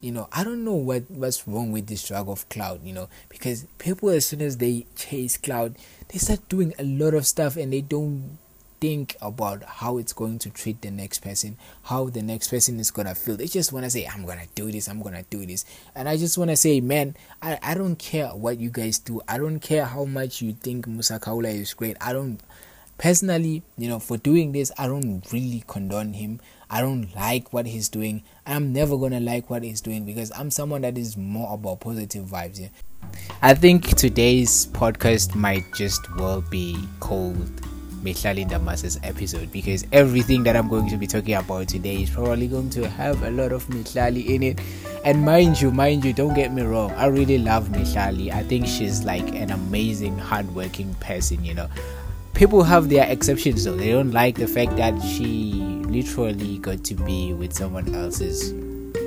[0.00, 3.08] you know i don't know what what's wrong with this drug of cloud you know
[3.28, 5.74] because people as soon as they chase cloud
[6.08, 8.38] they start doing a lot of stuff and they don't
[8.80, 12.92] think about how it's going to treat the next person how the next person is
[12.92, 13.36] gonna feel.
[13.36, 15.64] They just want to say i'm gonna do this i'm gonna do this.
[15.96, 19.20] And i just want to say man I, I don't care what you guys do.
[19.26, 21.96] I don't care how much you think Musa Khawula is great.
[22.00, 22.40] I don't
[22.98, 26.40] personally you know for doing this i don't really condone him
[26.70, 28.22] I don't like what he's doing.
[28.46, 32.26] I'm never gonna like what he's doing because I'm someone that is more about positive
[32.26, 32.60] vibes.
[32.60, 32.68] Yeah.
[33.40, 37.62] I think today's podcast might just well be called
[38.02, 42.48] Mihlali Ndamase's episode because everything that I'm going to be talking about today is probably
[42.48, 44.60] going to have a lot of Mihlali in it.
[45.04, 48.30] And mind you, mind you, don't get me wrong, I really love Mihlali.
[48.30, 51.68] I think she's like an amazing, hardworking person, you know
[52.38, 53.74] people have their exceptions though.
[53.74, 58.52] They don't like the fact that she literally got to be with someone else's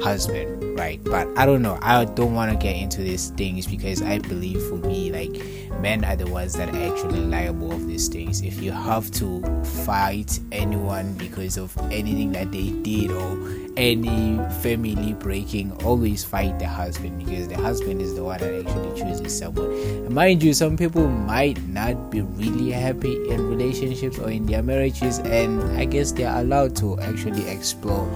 [0.03, 1.03] husband, right?
[1.03, 1.77] But I don't know.
[1.81, 6.03] I don't want to get into these things because I believe for me, like men
[6.03, 8.41] are the ones that are actually liable of these things.
[8.41, 9.41] If you have to
[9.86, 13.38] fight anyone because of anything that they did or
[13.77, 19.00] any family breaking, always fight the husband because the husband is the one that actually
[19.00, 19.72] chooses someone.
[19.72, 24.63] And mind you, some people might not be really happy in relationships or in their
[24.63, 28.09] marriages, and I guess they're allowed to actually explore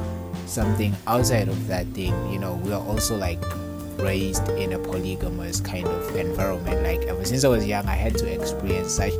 [0.45, 2.14] something outside of that thing.
[2.31, 3.40] You know, we are also like
[3.97, 6.84] raised in a polygamous kind of environment.
[6.84, 9.14] Like ever since I was young, I had to experience such.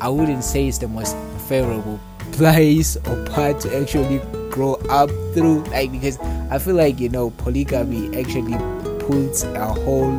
[0.00, 1.16] I wouldn't say it's the most
[1.48, 1.98] favorable
[2.38, 4.18] place or part to actually
[4.50, 5.64] grow up through.
[5.64, 6.18] Like because
[6.50, 8.56] I feel like you know polygamy actually
[9.00, 10.16] puts a whole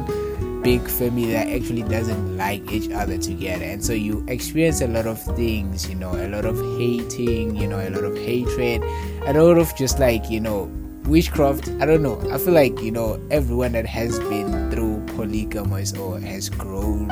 [0.61, 3.63] big family that actually doesn't like each other together.
[3.63, 7.67] And so you experience a lot of things you know a lot of hating you
[7.67, 8.83] know a lot of hatred
[9.25, 10.69] a lot of just like you know
[11.05, 11.69] witchcraft.
[11.79, 12.19] I don't know.
[12.31, 17.09] I feel like you know everyone that has been through polygamous or has grown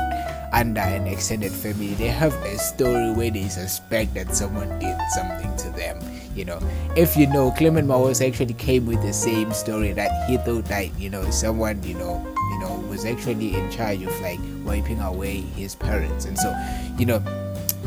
[0.53, 5.55] under an extended family they have a story where they suspect that someone did something
[5.58, 5.99] to them
[6.38, 6.60] you know.
[6.95, 10.98] If you know Clement Maosa actually came with the same story that he thought that
[10.99, 15.42] you know someone you know you know was actually in charge of like wiping away
[15.58, 16.26] his parents.
[16.26, 16.55] And so
[16.98, 17.20] you know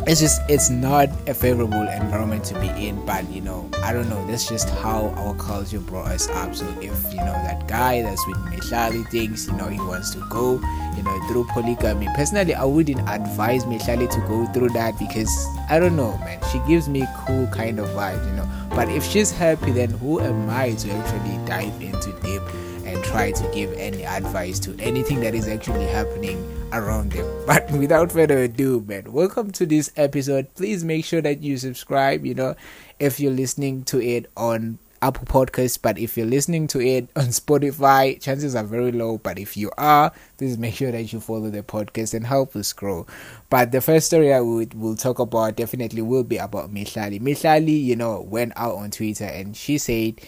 [0.06, 4.08] it's just it's not a favorable environment to be in but you know i don't
[4.08, 4.24] know.
[4.26, 6.54] That's just how our culture brought us up.
[6.54, 10.24] So if you know that guy that's with Mihlali thinks you know he wants to
[10.30, 10.54] go
[10.96, 15.78] you know through polygamy personally i wouldn't advise Mihlali to go through that because i
[15.78, 16.40] don't know man.
[16.52, 18.48] She gives me cool kind of vibes you know.
[18.70, 22.42] But if she's happy then who am i to actually dive into deep
[22.86, 26.38] and try to give any advice to anything that is actually happening
[26.72, 27.26] around them.
[27.46, 30.54] But without further ado, man, welcome to this episode.
[30.54, 32.54] Please make sure that you subscribe, you know,
[32.98, 37.26] if you're listening to it on Apple Podcasts, but if you're listening to it on
[37.26, 39.18] Spotify, chances are very low.
[39.18, 42.72] But if you are, please make sure that you follow the podcast and help us
[42.72, 43.06] grow.
[43.48, 47.20] But the first story I would will talk about definitely will be about Mihlali.
[47.20, 50.20] Mihlali, you know, went out on Twitter and she said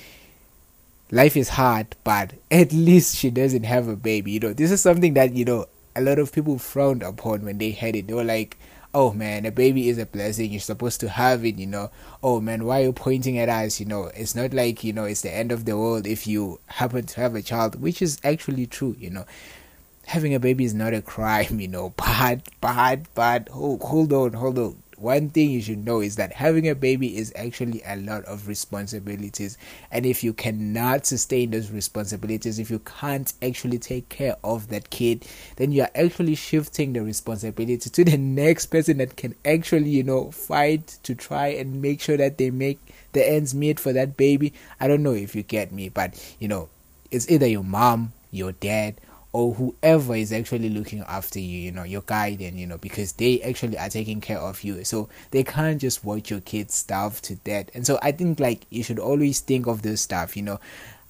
[1.11, 4.33] life is hard, but at least she doesn't have a baby.
[4.33, 7.59] You know, this is something that, you know, a lot of people frowned upon when
[7.59, 8.07] they had it.
[8.07, 8.59] They were like,
[8.95, 10.51] oh man, a baby is a blessing.
[10.51, 11.91] You're supposed to have it, you know.
[12.23, 13.81] Oh man, why are you pointing at us?
[13.81, 16.61] You know, it's not like, you know, it's the end of the world if you
[16.67, 19.27] happen to have a child, which is actually true, you know.
[20.07, 21.95] Having a baby is not a crime, you know.
[21.97, 26.33] But, but, but, oh, hold on, hold on one thing you should know is that
[26.33, 29.59] having a baby is actually a lot of responsibilities.
[29.91, 34.91] And if you cannot sustain those responsibilities if you can't actually take care of that
[34.91, 35.27] kid
[35.57, 40.03] then you are actually shifting the responsibility to the next person that can actually you
[40.03, 42.79] know fight to try and make sure that they make
[43.13, 44.53] the ends meet for that baby.
[44.81, 46.69] I don't know if you get me but you know
[47.11, 48.95] it's either your mom your dad
[49.33, 53.41] or whoever is actually looking after you, you know, your guardian, you know, because they
[53.43, 54.85] actually are taking care of you.
[54.85, 57.71] So they can't just watch your kids starve to death.
[57.75, 60.61] And so I think like you should always think of this stuff, you know.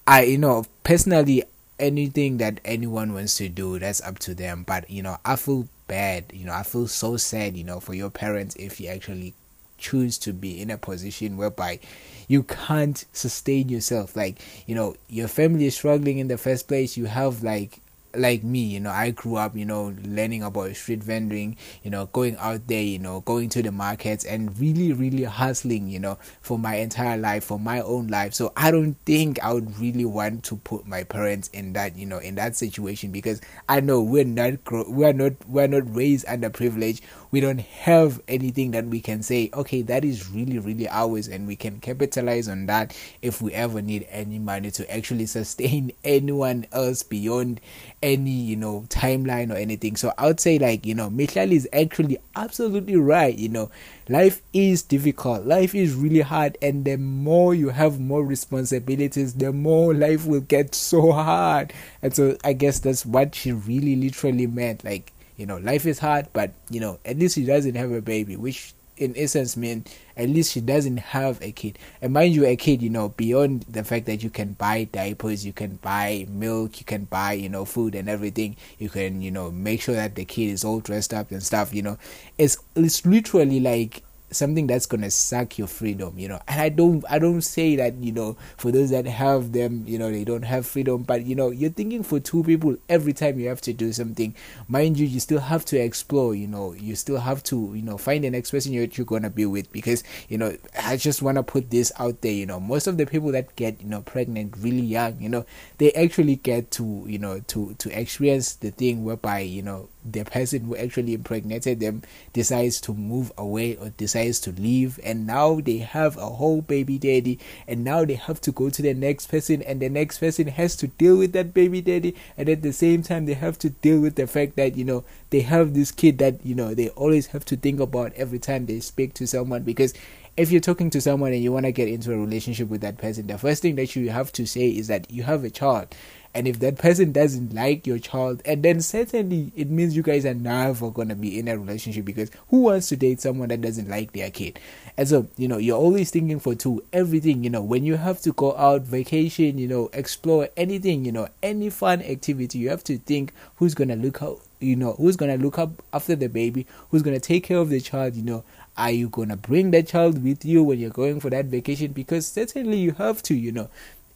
[0.07, 1.45] I you know, personally
[1.79, 4.65] anything that anyone wants to do, that's up to them.
[4.67, 7.95] But you know, I feel bad, you know, I feel so sad, you know, for
[7.95, 9.35] your parents if you actually
[9.79, 11.81] choose to be in a position whereby
[12.29, 16.97] you can't sustain yourself like you know your family is struggling in the first place
[16.97, 17.81] you have like
[18.15, 22.07] like me, you know, I grew up, you know, learning about street vending, you know,
[22.07, 26.19] going out there, you know, going to the markets and really, really hustling, you know,
[26.41, 28.35] for my entire life, for my own life.
[28.35, 32.07] So I don't think I would really want to put my parents in that, you
[32.07, 34.55] know, in that situation because I know we're not,
[34.89, 37.01] we're not, we're not raised underprivileged.
[37.33, 41.47] We don't have anything that we can say, okay, that is really, really ours, and
[41.47, 46.67] we can capitalize on that if we ever need any money to actually sustain anyone
[46.73, 47.61] else beyond
[48.03, 49.97] any you know timeline or anything.
[49.97, 53.71] So i would say like you know Mihlali is actually absolutely right you know.
[54.09, 55.47] Life is difficult.
[55.47, 60.41] Life is really hard and the more you have more responsibilities the more life will
[60.41, 61.73] get so hard.
[62.03, 65.99] And so i guess that's what she really literally meant like you know life is
[65.99, 69.85] hard but you know at least she doesn't have a baby which in essence mean
[70.17, 71.77] at least she doesn't have a kid.
[72.01, 75.45] And mind you a kid you know beyond the fact that you can buy diapers
[75.45, 79.33] you can buy milk you can buy you know food and everything you can you
[79.33, 81.99] know make sure that the kid is all dressed up and stuff you know.
[82.39, 86.41] It's it's literally like something that's gonna suck your freedom you know.
[86.49, 89.99] And i don't i don't say that you know for those that have them you
[89.99, 91.03] know they don't have freedom.
[91.03, 94.35] But you know you're thinking for two people every time you have to do something.
[94.69, 96.73] Mind you you still have to explore you know.
[96.73, 99.71] You still have to you know find the next person you're, you're gonna be with.
[99.73, 102.61] Because you know i just want to put this out there you know.
[102.61, 105.45] Most of the people that get you know pregnant really young you know
[105.79, 110.25] they actually get to you know to to experience the thing whereby you know the
[110.25, 112.03] person who actually impregnated them
[112.33, 116.99] decides to move away or decides to leave and now they have a whole baby
[116.99, 117.39] daddy
[117.69, 120.75] and now they have to go to the next person and the next person has
[120.77, 124.01] to deal with that baby daddy and at the same time they have to deal
[124.01, 127.29] with the fact that you know they have this kid that you know they always
[127.29, 129.95] have to think about every time they speak to someone because
[130.37, 132.99] if you're talking to someone and you want to get into a relationship with that
[132.99, 135.95] person the first thing that you have to say is that you have a child
[136.35, 140.25] and if that person doesn't like your child, and then certainly it means you guys
[140.25, 143.89] are never gonna be in a relationship because who wants to date someone that doesn't
[143.89, 144.59] like their kid?
[144.97, 148.21] And so, you know, you're always thinking for two, everything, you know, when you have
[148.23, 152.85] to go out, vacation, you know, explore anything, you know, any fun activity, you have
[152.85, 156.67] to think who's gonna look out you know who's gonna look up after the baby
[156.91, 158.45] who's gonna take care of the child you know.
[158.77, 161.93] Are you gonna bring that child with you when you're going for that vacation?
[161.93, 163.69] Because certainly you have to you know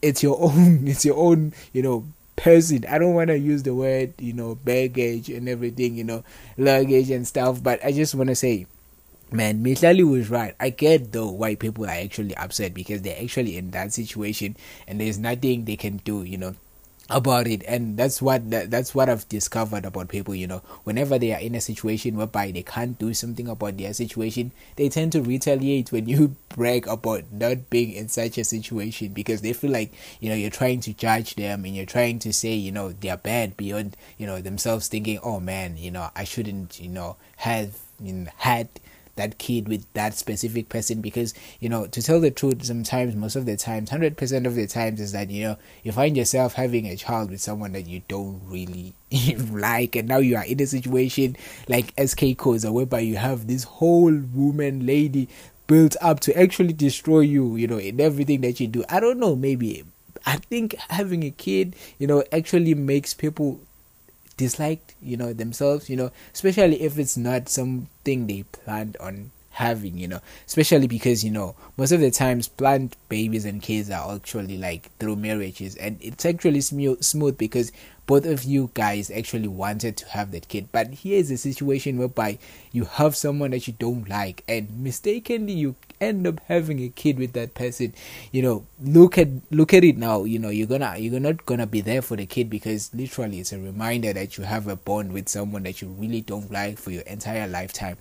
[0.03, 2.07] it's your own it's your own you know
[2.37, 2.85] person.
[2.89, 6.25] I don't want to use the word you know baggage and everything you know
[6.59, 8.67] luggage and stuff but i just want to say
[9.33, 10.55] man Mihlali was right.
[10.61, 14.57] I get though why people are actually upset because they're actually in that situation
[14.87, 16.55] and there's nothing they can do you know
[17.09, 17.63] about it.
[17.67, 20.63] And that's what that, that's what i've discovered about people you know.
[20.85, 24.89] Whenever they are in a situation whereby they can't do something about their situation they
[24.89, 29.53] tend to retaliate when you brag about not being in such a situation because they
[29.53, 32.73] feel like you know you're trying to judge them and you're trying to say you
[32.73, 36.89] know they're bad beyond you know themselves thinking oh man you know i shouldn't you
[36.89, 37.79] know have
[38.37, 38.69] had
[39.17, 43.37] that kid with that specific person because you know to tell the truth sometimes most
[43.37, 46.87] of the times 100% of the times is that you know you find yourself having
[46.87, 48.95] a child with someone that you don't really
[49.51, 51.37] like and now you are in a situation
[51.69, 55.29] like SK Khoza whereby you have this whole woman lady
[55.67, 58.85] built up to actually destroy you you know in everything that you do.
[58.89, 59.85] I don't know maybe
[60.25, 63.61] i think having a kid you know actually makes people
[64.37, 69.97] disliked you know themselves you know especially if it's not something they planned on having
[69.97, 74.15] you know especially because you know most of the times planned babies and kids are
[74.15, 77.73] actually like through marriages and it's actually smooth smooth because
[78.07, 80.69] both of you guys actually wanted to have that kid.
[80.71, 82.39] But here's a situation whereby
[82.71, 87.19] you have someone that you don't like and mistakenly you end up having a kid
[87.19, 87.95] with that person.
[88.31, 90.25] You know look at look at it now.
[90.25, 93.53] You know you're gonna you're not gonna be there for the kid because literally it's
[93.53, 96.91] a reminder that you have a bond with someone that you really don't like for
[96.91, 97.97] your entire lifetime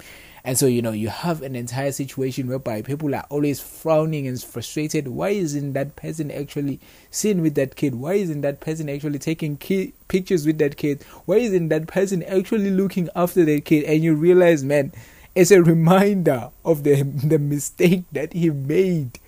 [0.45, 4.39] and so, you know, you have an entire situation whereby people are always frowning and
[4.41, 5.07] frustrated.
[5.07, 7.95] Why isn't that person actually seen with that kid?
[7.95, 11.01] Why isn't that person actually taking ki- pictures with that kid?
[11.25, 13.85] Why isn't that person actually looking after that kid?
[13.85, 14.91] And you realize, man,
[15.33, 19.19] it's a reminder of the the mistake that he made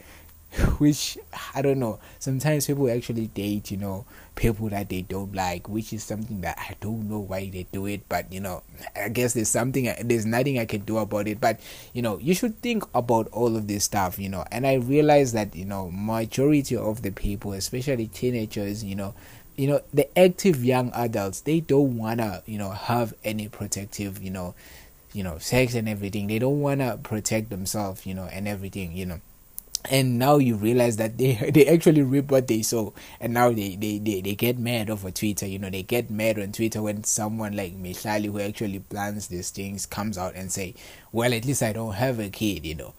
[0.78, 1.18] which
[1.56, 2.00] I don't know.
[2.20, 6.58] Sometimes people actually date, you know, people that they don't like, which is something that
[6.58, 8.08] I don't know why they do it.
[8.10, 8.64] But you know,
[8.96, 11.40] I guess there's something, there's nothing I can do about it.
[11.40, 11.60] But
[11.94, 14.46] you know, you should think about all of this stuff, you know.
[14.52, 19.14] And I realize that you know, majority of the people, especially teenagers, you know,
[19.56, 24.32] you know, the active young adults, they don't wanna, you know, have any protective, you
[24.32, 24.54] know,
[25.14, 26.28] you know, sex and everything.
[26.28, 29.22] They don't wanna protect themselves, you know, and everything, you know
[29.90, 32.94] and now you realize that they they actually reap what they sow.
[33.20, 35.70] And now they, they, they, they get mad over twitter you know.
[35.70, 40.18] They get mad on twitter when someone like Mihlali who actually plans these things comes
[40.18, 40.76] out and say
[41.12, 42.94] well at least i don't have a kid you know.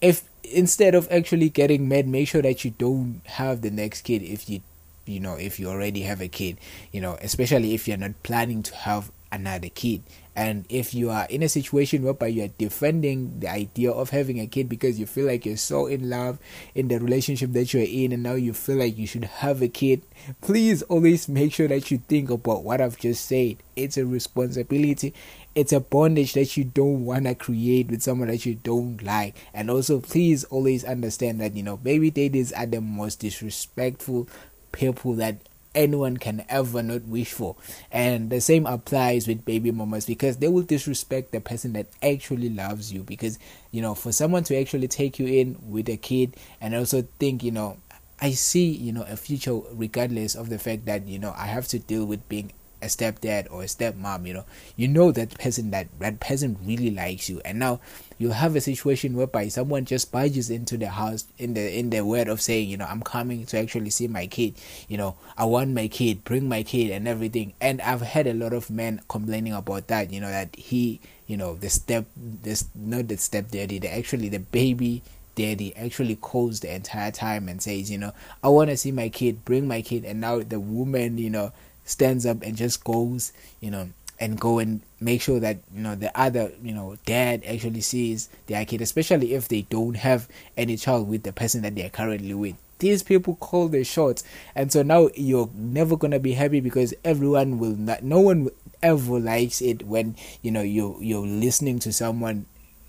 [0.00, 4.22] If instead of actually getting mad make sure that you don't have the next kid
[4.22, 4.60] if you
[5.06, 6.58] you know if you already have a kid
[6.92, 7.16] you know.
[7.22, 10.02] Especially if you're not planning to have another kid
[10.36, 14.40] and if you are in a situation whereby you are defending the idea of having
[14.40, 16.38] a kid because you feel like you're so in love
[16.74, 19.68] in the relationship that you're in and now you feel like you should have a
[19.68, 20.02] kid
[20.40, 23.56] please always make sure that you think about what i've just said.
[23.76, 25.14] It's a responsibility.
[25.54, 29.36] It's a bondage that you don't want to create with someone that you don't like.
[29.52, 34.28] And also please always understand that you know baby daddies are the most disrespectful
[34.72, 35.36] people that
[35.74, 37.56] anyone can ever not wish for.
[37.90, 42.50] And the same applies with baby mamas because they will disrespect the person that actually
[42.50, 43.02] loves you.
[43.02, 43.38] Because,
[43.70, 47.42] you know, for someone to actually take you in with a kid and also think,
[47.42, 47.78] you know,
[48.20, 51.66] I see, you know, a future regardless of the fact that, you know, I have
[51.68, 52.52] to deal with being
[52.84, 54.44] a stepdad or a stepmom, you know,
[54.76, 57.80] you know that person that that person really likes you, and now
[58.18, 62.04] you have a situation whereby someone just barges into the house in the in the
[62.04, 64.54] word of saying, you know, I'm coming to actually see my kid,
[64.88, 67.54] you know, I want my kid, bring my kid, and everything.
[67.60, 71.36] And I've had a lot of men complaining about that, you know, that he, you
[71.36, 75.02] know, the step, this not the step daddy, the actually the baby
[75.34, 78.12] daddy actually calls the entire time and says, you know,
[78.42, 81.52] I want to see my kid, bring my kid, and now the woman, you know,
[81.84, 83.88] stands up and just goes, you know,
[84.20, 88.28] and go and make sure that you know the other you know dad actually sees
[88.46, 91.90] their kid, especially if they don't have any child with the person that they are
[91.90, 92.56] currently with.
[92.78, 94.24] These people call the shots,
[94.54, 98.02] and so now you're never gonna be happy because everyone will not.
[98.02, 98.50] No one
[98.82, 102.46] ever likes it when you know you you're listening to someone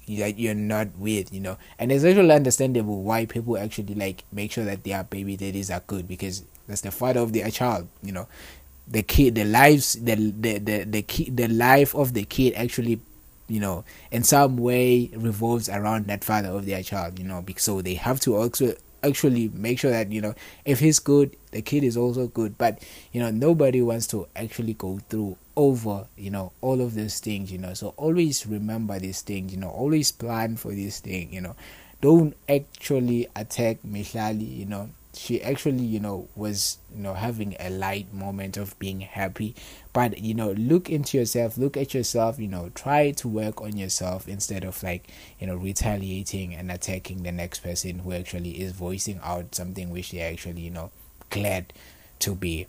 [0.08, 1.58] that you're not with, you know.
[1.80, 5.82] And it's actually understandable why people actually like make sure that their baby daddies are
[5.88, 8.28] good because that's the father of their child, you know
[8.88, 13.00] the kid the lives the the the the, kid, the life of the kid actually
[13.48, 17.82] you know in some way revolves around that father of their child you know so
[17.82, 18.74] they have to also
[19.04, 20.34] actually make sure that you know
[20.66, 22.58] if he's good the kid is also good.
[22.58, 27.20] But you know nobody wants to actually go through over you know all of these
[27.22, 27.74] things you know.
[27.74, 31.56] So always remember these things you know always plan for this thing you know.
[32.02, 37.70] Don't actually attack Mihlali you know she actually you know was you know having a
[37.70, 39.56] light moment of being happy.
[39.94, 43.78] But you know look into yourself look at yourself you know try to work on
[43.78, 45.08] yourself instead of like
[45.40, 50.12] you know retaliating and attacking the next person who actually is voicing out something which
[50.12, 50.92] they actually you know
[51.30, 51.74] glad
[52.20, 52.68] to be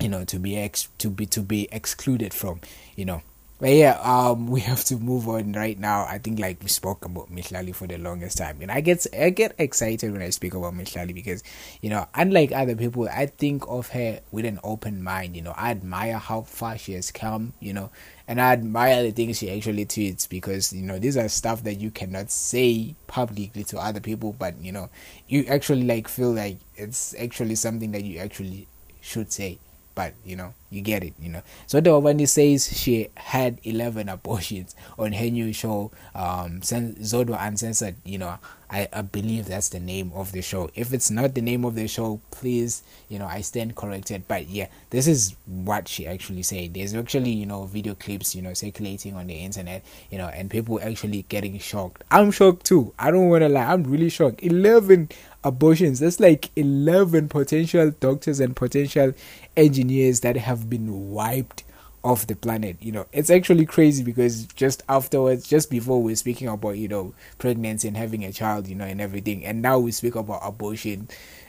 [0.00, 2.60] you know to be ex to be to be excluded from
[2.96, 3.22] you know
[3.62, 6.04] but yeah, um, we have to move on right now.
[6.04, 9.30] I think like we spoke about Mihlali for the longest time, and I get I
[9.30, 11.44] get excited when I speak about Mihlali because
[11.80, 15.36] you know, unlike other people, I think of her with an open mind.
[15.36, 17.52] You know, I admire how far she has come.
[17.60, 17.90] You know,
[18.26, 21.74] and I admire the things she actually tweets because you know these are stuff that
[21.74, 24.90] you cannot say publicly to other people, but you know,
[25.28, 28.66] you actually like feel like it's actually something that you actually
[29.00, 29.60] should say
[29.94, 31.42] but you know you get it you know.
[31.68, 38.18] Zodwa Wabantu says she had 11 abortions on her new show um Zodwa Uncensored you
[38.18, 38.38] know.
[38.70, 40.70] I, I believe that's the name of the show.
[40.74, 44.24] If it's not the name of the show please you know I stand corrected.
[44.26, 46.72] But yeah this is what she actually said.
[46.72, 50.50] There's actually you know video clips you know circulating on the internet you know and
[50.50, 52.02] people actually getting shocked.
[52.10, 52.94] I'm shocked too.
[52.98, 53.66] I don't want to lie.
[53.66, 54.42] I'm really shocked.
[54.42, 55.10] 11
[55.44, 56.00] abortions.
[56.00, 59.12] That's like 11 potential doctors and potential
[59.56, 61.64] engineers that have been wiped
[62.04, 62.76] off the planet.
[62.80, 66.88] You know, it's actually crazy because just afterwards, just before we are speaking about, you
[66.88, 70.40] know, pregnancy and having a child, you know, and everything, and now we speak about
[70.42, 71.08] abortion,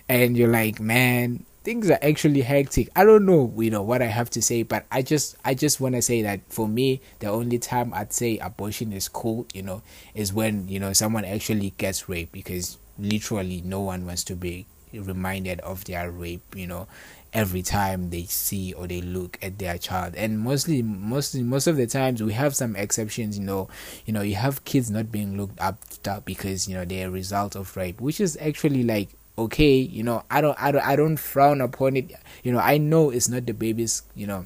[0.09, 2.89] and you're like, man, things are actually hectic.
[2.95, 5.79] I don't know, you know, what I have to say, but I just, I just
[5.79, 9.63] want to say that for me, the only time I'd say abortion is cool, you
[9.63, 9.81] know,
[10.13, 14.65] is when you know someone actually gets raped because literally no one wants to be
[14.93, 16.87] reminded of their rape you know
[17.33, 20.15] every time they see or they look at their child.
[20.15, 23.69] And mostly mostly most of the times we have some exceptions you know
[24.05, 25.79] you know you have kids not being looked up
[26.25, 30.23] because you know they're a result of rape which is actually like okay you know
[30.29, 32.11] i don't i don't i don't frown upon it.
[32.43, 34.45] You know i know it's not the baby's you know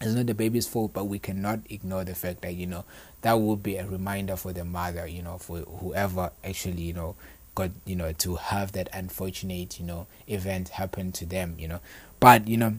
[0.00, 2.84] it's not the baby's fault but we cannot ignore the fact that you know
[3.22, 7.16] that will be a reminder for the mother you know for whoever actually you know
[7.54, 11.80] got you know to have that unfortunate you know event happen to them you know
[12.20, 12.74] but you know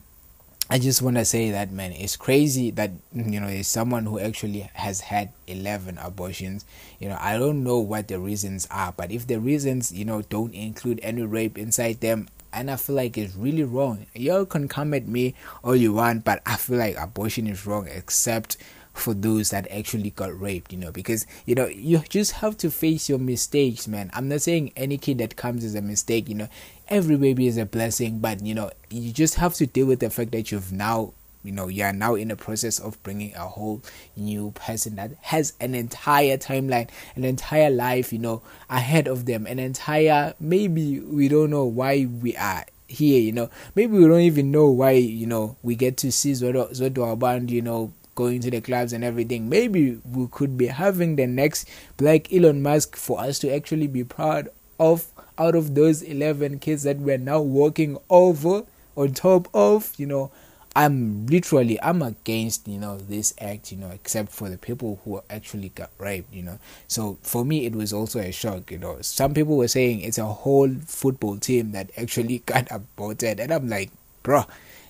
[0.67, 4.17] I just want to say that man, it's crazy that you know there's someone who
[4.17, 6.65] actually has had 11 abortions.
[6.99, 10.23] You know, I don't know what the reasons are, but if the reasons you know
[10.23, 14.07] don't include any rape inside them, and I feel like it's really wrong.
[14.15, 17.87] Y'all can come at me all you want, but I feel like abortion is wrong,
[17.87, 18.57] except
[18.95, 22.71] for those that actually got raped, you know, because you know you just have to
[22.71, 24.09] face your mistakes, man.
[24.13, 26.49] I'm not saying any kid that comes is a mistake, you know.
[26.87, 30.09] Every baby is a blessing, but you know you just have to deal with the
[30.09, 33.47] fact that you've now you know you are now in the process of bringing a
[33.47, 33.81] whole
[34.17, 39.45] new person that has an entire timeline an entire life you know ahead of them
[39.45, 44.21] an entire maybe we don't know why we are here you know maybe we don't
[44.21, 48.41] even know why you know we get to see Zodwa Zodwa band you know going
[48.41, 49.49] to the clubs and everything.
[49.49, 54.03] Maybe we could be having the next black Elon Musk for us to actually be
[54.03, 55.07] proud of
[55.37, 58.63] out of those 11 kids that we're now walking over
[58.95, 60.31] on top of, you know.
[60.77, 65.21] I'm literally I'm against you know this act you know except for the people who
[65.29, 68.97] actually got raped you know so for me it was also a shock you know
[68.99, 73.69] some people were saying it's a whole football team that actually got aborted and I'm
[73.69, 73.89] like
[74.21, 74.43] bro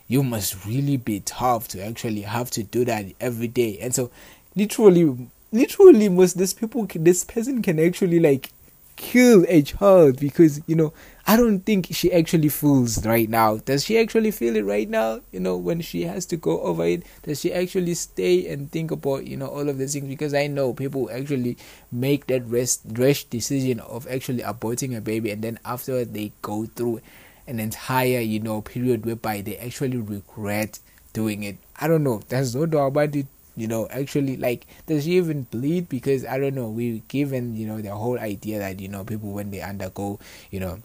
[0.07, 4.11] you must really be tough to actually have to do that every day and so
[4.55, 8.51] literally literally most these people this person can actually like
[8.95, 10.93] kill a child because you know
[11.27, 13.57] I don't think she actually feels right now.
[13.57, 15.21] Does she actually feel it right now?
[15.31, 18.91] You know, when she has to go over it, does she actually stay and think
[18.91, 20.07] about you know all of these things?
[20.07, 21.57] Because I know people actually
[21.91, 27.01] make that rash decision of actually aborting a baby, and then after they go through
[27.47, 30.79] an entire you know period whereby they actually regret
[31.13, 31.57] doing it.
[31.79, 32.21] I don't know.
[32.27, 33.27] There's no doubt about it.
[33.57, 35.87] You know, actually, like, does she even bleed?
[35.87, 36.67] Because I don't know.
[36.67, 40.19] We given you know the whole idea that you know people when they undergo
[40.51, 40.79] you know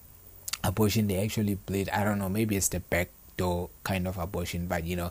[0.62, 1.88] abortion they actually bleed.
[1.90, 2.28] I don't know.
[2.28, 5.10] Maybe it's the back door kind of abortion, but you know,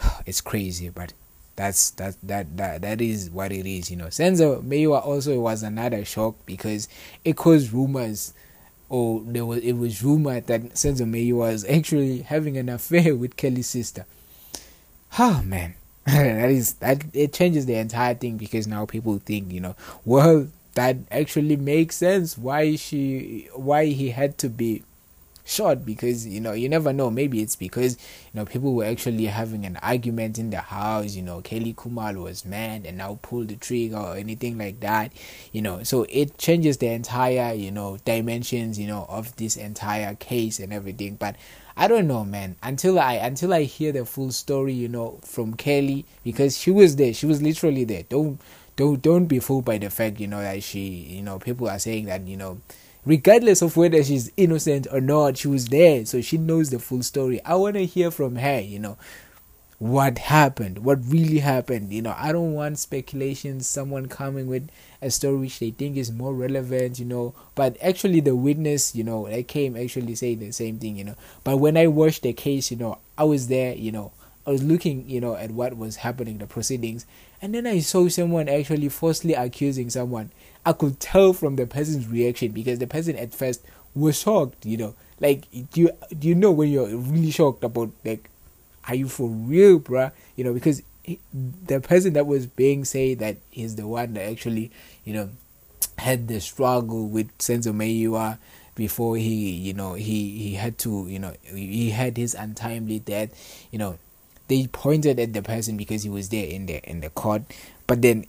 [0.26, 0.88] it's crazy.
[0.88, 1.12] But
[1.54, 3.90] that's that that that that is what it is.
[3.90, 6.88] You know, Senzo Meyiwa also was another shock because
[7.24, 8.34] it caused rumors
[8.88, 13.36] or there was it was rumored that Senzo Meyiwa was actually having an affair with
[13.36, 14.06] Kelly's sister.
[15.18, 15.74] Oh man,
[16.06, 20.48] that is that it changes the entire thing because now people think you know well
[20.74, 24.82] that actually makes sense why she why he had to be
[25.46, 27.10] short because you know you never know.
[27.10, 27.96] Maybe it's because
[28.32, 31.14] you know people were actually having an argument in the house.
[31.14, 35.12] You know Kelly Khumalo was mad and now pulled the trigger or anything like that
[35.52, 35.82] you know.
[35.84, 40.72] So it changes the entire you know dimensions you know of this entire case and
[40.72, 41.14] everything.
[41.14, 41.36] But
[41.76, 42.56] I don't know man.
[42.62, 46.96] Until I until I hear the full story you know from Kelly because she was
[46.96, 47.14] there.
[47.14, 48.02] She was literally there.
[48.02, 48.40] Don't
[48.76, 51.78] don't don't be fooled by the fact you know that she you know people are
[51.78, 52.60] saying that you know
[53.06, 57.02] regardless of whether she's innocent or not, she was there, so she knows the full
[57.02, 57.42] story.
[57.44, 58.98] I want to hear from her, you know,
[59.78, 61.92] what happened, what really happened.
[61.92, 64.68] You know, I don't want speculations, someone coming with
[65.00, 67.34] a story which they think is more relevant, you know.
[67.54, 71.16] But actually, the witness, you know, they came actually saying the same thing, you know.
[71.44, 74.12] But when I watched the case, you know, I was there, you know,
[74.46, 77.04] I was looking, you know, at what was happening, the proceedings,
[77.42, 80.30] and then I saw someone actually falsely accusing someone.
[80.66, 84.76] I could tell from the person's reaction because the person at first was shocked, you
[84.76, 84.94] know.
[85.20, 88.28] Like do you do you know when you're really shocked about like
[88.86, 90.12] are you for real, bruh?
[90.34, 94.28] You know, because he, the person that was being said that he's the one that
[94.28, 94.70] actually,
[95.04, 95.30] you know,
[95.98, 98.38] had the struggle with Senzo Meyiwa
[98.74, 103.30] before he, you know, he he had to, you know, he had his untimely death,
[103.70, 103.98] you know.
[104.48, 107.42] They pointed at the person because he was there in the in the court,
[107.88, 108.26] but then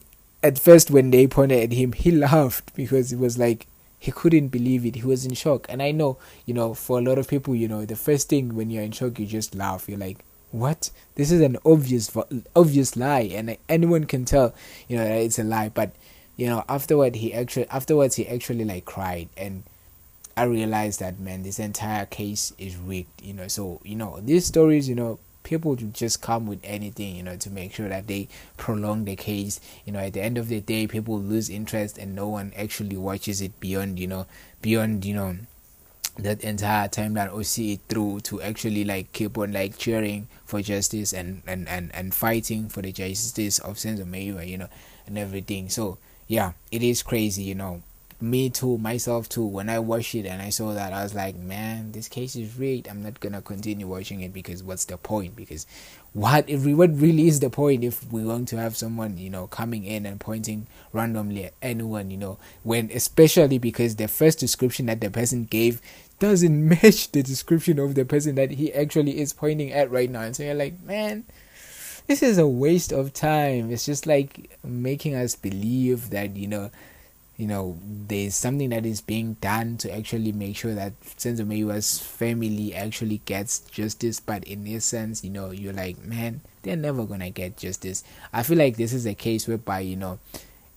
[0.48, 3.68] at first when they pointed at him he laughed because it was like
[4.00, 4.96] he couldn't believe it.
[4.96, 5.66] He was in shock.
[5.70, 8.56] And i know you know for a lot of people you know the first thing
[8.56, 9.90] when you're in shock you just laugh.
[9.90, 10.20] You're like
[10.52, 10.90] what?
[11.16, 12.16] This is an obvious
[12.56, 13.30] obvious lie.
[13.34, 14.56] And anyone can tell
[14.88, 15.70] you know it's a lie.
[15.70, 15.92] But
[16.38, 19.28] you know afterward he actually afterwards he actually like cried.
[19.36, 19.64] And
[20.38, 23.50] i realized that man this entire case is rigged you know.
[23.50, 27.50] So you know these stories you know people just come with anything, you know, to
[27.50, 29.62] make sure that they prolong the case.
[29.86, 32.98] You know, at the end of the day, people lose interest and no one actually
[32.98, 34.26] watches it beyond, you know,
[34.62, 35.38] beyond, you know,
[36.20, 40.62] that entire timeline or see it through to actually like keep on like cheering for
[40.62, 44.70] justice and and and, and fighting for the justice of Senzo Meyiwa, you know,
[45.06, 45.70] and everything.
[45.70, 47.84] So yeah, it is crazy, you know
[48.19, 49.45] me too, myself too.
[49.45, 52.58] When I watched it and I saw that, I was like, man, this case is
[52.58, 52.88] rigged.
[52.88, 55.36] I'm not gonna continue watching it because what's the point?
[55.36, 55.65] Because
[56.13, 59.30] what if we, what really is the point if we're going to have someone you
[59.30, 64.39] know coming in and pointing randomly at anyone you know when especially because the first
[64.39, 65.80] description that the person gave
[66.19, 70.21] doesn't match the description of the person that he actually is pointing at right now.
[70.21, 71.25] And so you're like, man,
[72.08, 73.71] this is a waste of time.
[73.71, 76.71] It's just like making us believe that, you know,
[77.38, 82.00] you know, there's something that is being done to actually make sure that Senzo Meyiwa's
[82.00, 84.19] family actually gets justice.
[84.19, 88.04] But in essence, you know, you're like, man, they're never gonna get justice.
[88.34, 90.17] I feel like this is a case whereby, you know,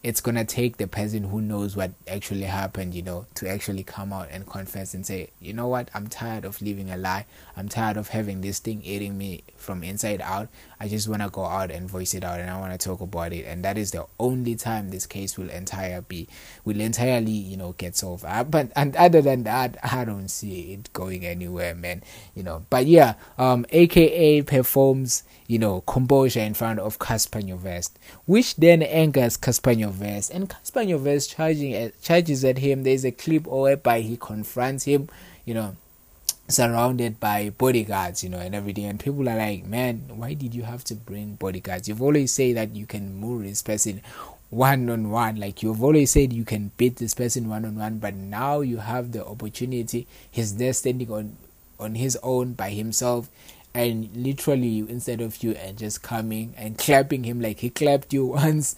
[0.02, 4.14] it's gonna take the person who knows what actually happened, you know, to actually come
[4.14, 7.26] out and confess and say, you know what, I'm tired of living a lie.
[7.54, 10.48] I'm tired of having this thing eating me from inside out.
[10.80, 13.44] I just wanna go out and voice it out, and I wanna talk about it.
[13.44, 16.28] And that is the only time this case will entire be
[16.64, 18.24] will entirely, you know, get solved.
[18.24, 22.02] Uh, but and other than that, I don't see it going anywhere, man.
[22.34, 27.90] You know, but yeah, um, AKA performs you know, composure in front of Cassper Nyovest,
[28.24, 29.76] which then angers Cassper
[30.30, 32.82] And Cassper Nyovest charging uh, charges at him.
[32.82, 35.08] There's a clip whereby he confronts him,
[35.44, 35.76] you know,
[36.48, 38.84] surrounded by bodyguards, you know, and everything.
[38.84, 41.88] And people are like, man, why did you have to bring bodyguards?
[41.88, 44.02] You've always said that you can move this person
[44.50, 45.36] one on one.
[45.36, 48.78] Like you've always said you can beat this person one on one, but now you
[48.78, 50.06] have the opportunity.
[50.30, 51.36] He's there standing on
[51.78, 53.30] on his own by himself
[53.72, 58.26] and literally instead of you and just coming and clapping him like he clapped you
[58.26, 58.76] once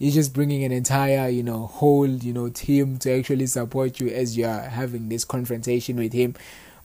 [0.00, 4.08] you're just bringing an entire you know whole you know team to actually support you
[4.08, 6.34] as you are having this confrontation with him.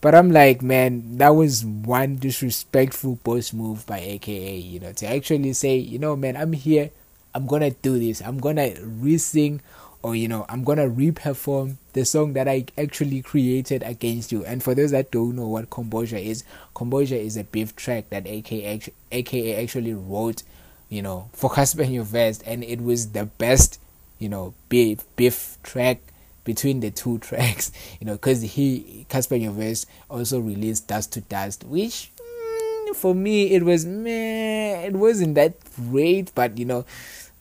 [0.02, 5.08] But i'm like man that was one disrespectful post move by aka you know to
[5.08, 6.92] actually say you know man i'm here.
[7.34, 8.22] I'm gonna do this.
[8.22, 9.62] I'm gonna re-sing
[10.04, 14.46] or you know i'm gonna re-perform the song that i actually created against you.
[14.46, 16.44] And for those that don't know what composure is
[16.76, 18.80] composure is a beef track that aka
[19.12, 20.44] aka actually wrote
[20.90, 23.80] you know for Cassper Nyovest and it was the best
[24.20, 26.00] you know beef beef track
[26.44, 31.64] between the two tracks you know because he Cassper Nyovest also released dust to dust
[31.64, 36.86] which mm, for me it was meh it wasn't that great but you know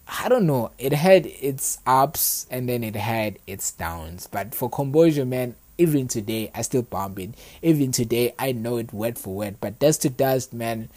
[0.07, 0.71] I don't know.
[0.79, 4.29] It had its ups and then it had its downs.
[4.31, 7.31] But for composure, man, even today I still bump it.
[7.63, 9.57] Even today I know it word for word.
[9.61, 10.89] But dust to dust, man,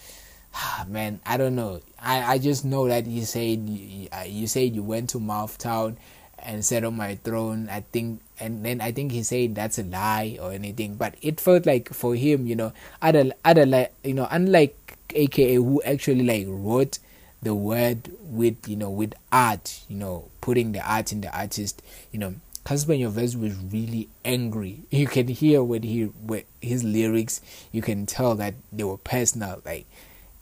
[0.87, 1.81] man, I don't know.
[1.99, 5.57] I, I just know that you said you, uh, you said you went to Mouth
[5.57, 5.97] Town
[6.39, 7.69] and sat on my throne.
[7.69, 10.95] I think, and then I think he said that's a lie or anything.
[10.95, 15.55] But it felt like for him, you know, other other like you know, unlike AKA
[15.55, 16.99] who actually like wrote
[17.41, 21.81] the word with you know with art you know putting the art in the artist
[22.11, 27.39] you know Cassper Nyovest was really angry you can hear when he with his lyrics
[27.71, 29.85] you can tell that they were personal like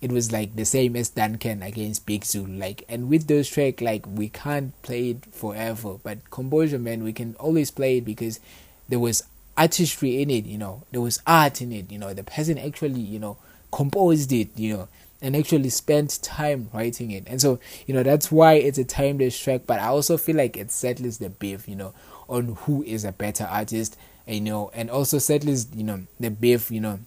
[0.06, 3.82] it was like the same as Duncan against Big Zulu like and with those track
[3.82, 8.40] like we can't play it forever but composure man we can always play it because
[8.88, 9.24] there was
[9.58, 13.00] artistry in it you know there was art in it you know the person actually
[13.00, 13.36] you know
[13.72, 14.88] composed it you know
[15.24, 17.24] and actually spent time writing it.
[17.26, 19.62] And so, you know, that's why it's a timeless track.
[19.66, 21.96] But I also feel like it settles the beef, you know,
[22.30, 26.70] on who is a better artist, you know, and also settles, you know, the beef,
[26.70, 27.00] you know,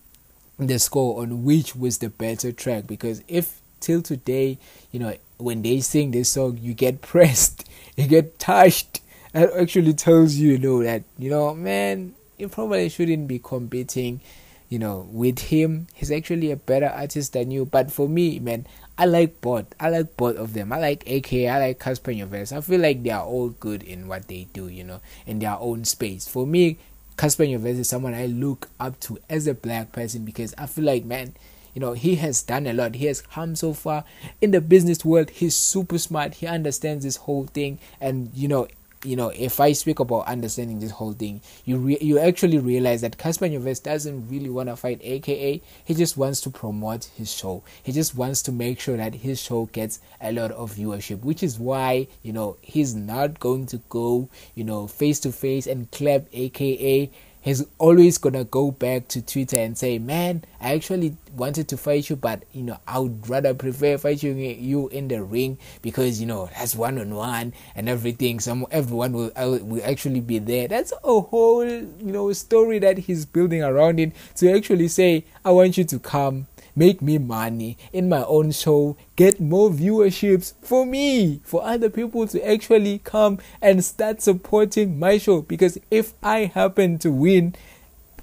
[0.58, 2.86] the score on which was the better track.
[2.86, 4.58] Because if till today,
[4.90, 9.00] you know, when they sing this song, you get pressed, you get touched,
[9.32, 14.20] that actually tells you, you know, that, you know, man, you probably shouldn't be competing
[14.68, 17.64] you know, with him, he's actually a better artist than you.
[17.64, 18.66] But for me, man,
[18.98, 19.66] I like both.
[19.80, 20.72] I like both of them.
[20.72, 22.54] I like AK, I like Cassper Nyovest.
[22.54, 25.56] I feel like they are all good in what they do, you know, in their
[25.58, 26.28] own space.
[26.28, 26.78] For me,
[27.18, 30.84] Cassper Nyovest is someone I look up to as a black person because I feel
[30.84, 31.34] like, man,
[31.74, 32.94] you know, he has done a lot.
[32.94, 34.04] He has come so far
[34.40, 35.30] in the business world.
[35.30, 36.34] He's super smart.
[36.34, 37.80] He understands this whole thing.
[38.00, 38.68] And, you know,
[39.04, 43.00] you know, if I speak about understanding this whole thing, you re- you actually realize
[43.02, 47.32] that Cassper Nyovest doesn't really want to fight, aka he just wants to promote his
[47.32, 47.62] show.
[47.82, 51.42] He just wants to make sure that his show gets a lot of viewership, which
[51.42, 55.90] is why you know he's not going to go, you know, face to face and
[55.90, 57.10] clap, aka
[57.48, 62.08] he's always gonna go back to Twitter and say, "Man, I actually wanted to fight
[62.10, 66.26] you, but you know, I would rather prefer fighting you in the ring because you
[66.26, 68.40] know that's one on one and everything.
[68.40, 70.68] Some everyone will uh, will actually be there.
[70.68, 75.50] That's a whole you know story that he's building around it to actually say, "I
[75.50, 76.46] want you to come."
[76.78, 82.28] Make me money in my own show, get more viewerships for me, for other people
[82.28, 85.42] to actually come and start supporting my show.
[85.42, 87.56] Because if I happen to win,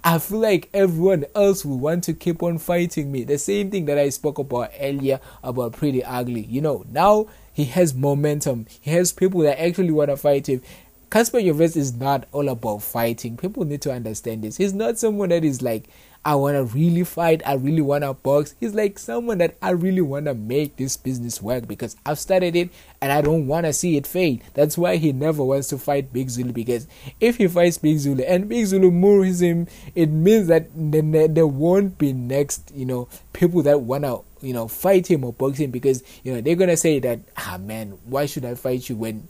[0.05, 3.25] I feel like everyone else will want to keep on fighting me.
[3.25, 6.45] The same thing that I spoke about earlier about Priddy Ugly.
[6.45, 8.67] You know, now he has momentum.
[8.79, 10.61] He has people that actually want to fight him.
[11.09, 13.35] Cassper Nyovest is not all about fighting.
[13.35, 14.55] People need to understand this.
[14.55, 15.89] He's not someone that is like,
[16.25, 17.43] I want to really fight.
[17.45, 18.55] I really want to box.
[18.59, 22.55] He's like someone that I really want to make this business work because I've started
[22.55, 24.43] it and I don't want to see it fade.
[24.55, 26.87] That's why he never wants to fight Big Zulu because
[27.19, 31.99] if he fights Big Zulu and Big Zulu moves him, it means that there won't
[31.99, 35.71] be next, you know, people that want to you know fight him or box him
[35.71, 39.27] because you know they're gonna say that ah man why should i fight you when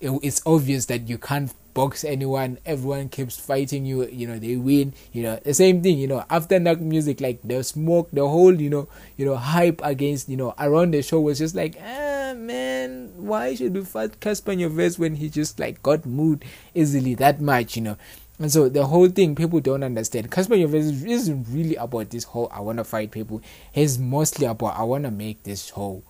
[0.00, 4.94] it's obvious that you can't box anyone everyone keeps fighting you you know they win
[5.12, 8.70] you know the same thing you know after NaakMusiQ like the smoke the whole you
[8.70, 13.12] know you know hype against you know around the show was just like ah man
[13.18, 17.76] why should we fight Cassper Nyovest when he just like got moved easily that much
[17.76, 17.96] you know?
[18.38, 20.30] And so the whole thing people don't understand.
[20.30, 23.42] Cassper Nyovest isn't really about this whole I wanna fight people.
[23.72, 26.02] He's mostly about I wanna make this show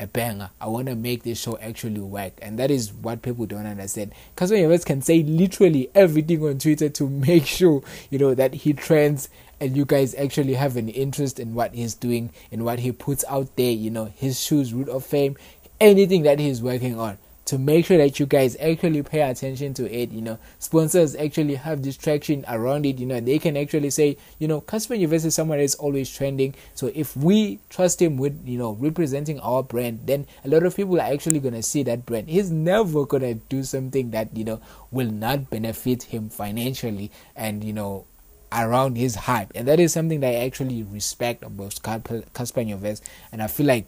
[0.00, 0.50] a banger.
[0.60, 4.12] I want to make this show actually work, and that is what people don't understand.
[4.34, 8.72] Because West can say literally everything on Twitter to make sure you know that he
[8.72, 9.28] trends,
[9.60, 13.24] and you guys actually have an interest in what he's doing and what he puts
[13.28, 13.70] out there.
[13.70, 15.36] You know his shoes, Root of Fame,
[15.80, 17.18] anything that he's working on
[17.50, 20.12] to make sure that you guys actually pay attention to it.
[20.12, 23.00] You know, sponsors actually have distraction around it.
[23.00, 26.54] You know, they can actually say, you know, Cassper Nyovest is someone that's always trending.
[26.74, 30.76] So if we trust him with, you know, representing our brand, then a lot of
[30.76, 32.30] people are actually gonna see that brand.
[32.30, 34.60] He's never gonna do something that you know
[34.92, 38.06] will not benefit him financially and you know
[38.52, 39.50] around his hype.
[39.56, 43.02] And that is something that I actually respect about Cassper Nyovest.
[43.32, 43.86] And I feel like,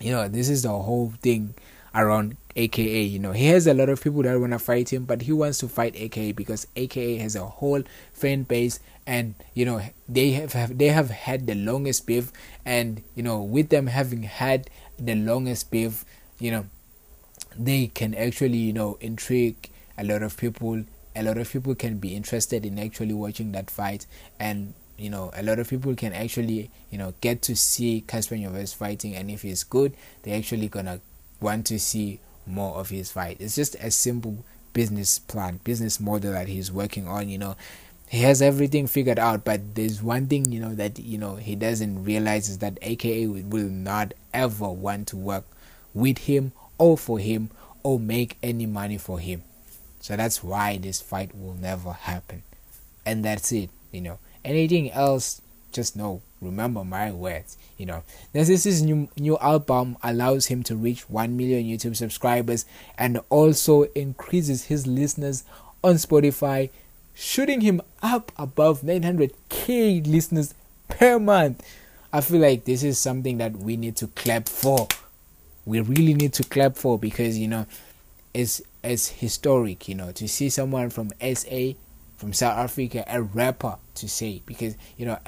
[0.00, 1.54] you know, this is the whole thing
[1.94, 5.04] around aka you know he has a lot of people that want to fight him
[5.04, 7.82] but he wants to fight aka because aka has a whole
[8.12, 12.32] fan base and you know they have, have they have had the longest beef
[12.64, 16.04] and you know with them having had the longest beef
[16.38, 16.66] you know
[17.58, 20.84] they can actually you know intrigue a lot of people.
[21.14, 24.06] A lot of people can be interested in actually watching that fight
[24.38, 28.40] and you know a lot of people can actually you know get to see Cassper
[28.40, 31.00] Nyovest fighting and if he's good they're actually gonna
[31.40, 33.36] want to see more of his fight.
[33.40, 37.56] It's just a simple business plan, business model that he's working on, you know.
[38.08, 41.54] He has everything figured out, but there's one thing, you know, that you know he
[41.54, 45.44] doesn't realize is that AKA will not ever want to work
[45.94, 47.50] with him or for him
[47.82, 49.44] or make any money for him.
[50.00, 52.42] So that's why this fight will never happen.
[53.06, 54.18] And that's it, you know.
[54.44, 55.40] Anything else,
[55.72, 58.02] just know remember my words you know.
[58.32, 62.64] This is new new album allows him to reach 1 million youtube subscribers
[62.98, 65.44] and also increases his listeners
[65.82, 66.70] on spotify
[67.14, 70.54] shooting him up above 900k listeners
[70.88, 71.62] per month.
[72.12, 74.88] I feel like this is something that we need to clap for.
[75.64, 77.66] We really need to clap for because you know
[78.32, 81.72] it's it's historic you know to see someone from sa
[82.16, 85.18] from south africa a rapper to say because you know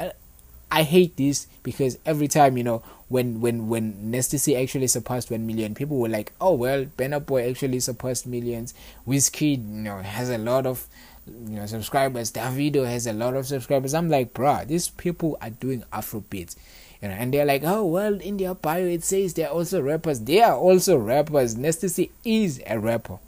[0.72, 5.30] I hate this because every time you know when when when Nasty C actually surpassed
[5.30, 8.72] one million, people were like, "Oh well, Burna Boy actually surpassed millions.
[9.06, 10.86] Wizkid, you know, has a lot of
[11.26, 12.32] you know subscribers.
[12.32, 16.56] Davido has a lot of subscribers." I'm like, bruh, these people are doing Afrobeats.
[17.02, 20.20] You know, and they're like, oh well, in their bio it says they're also rappers.
[20.20, 21.54] They are also rappers.
[21.54, 23.18] Nasty C is a rapper,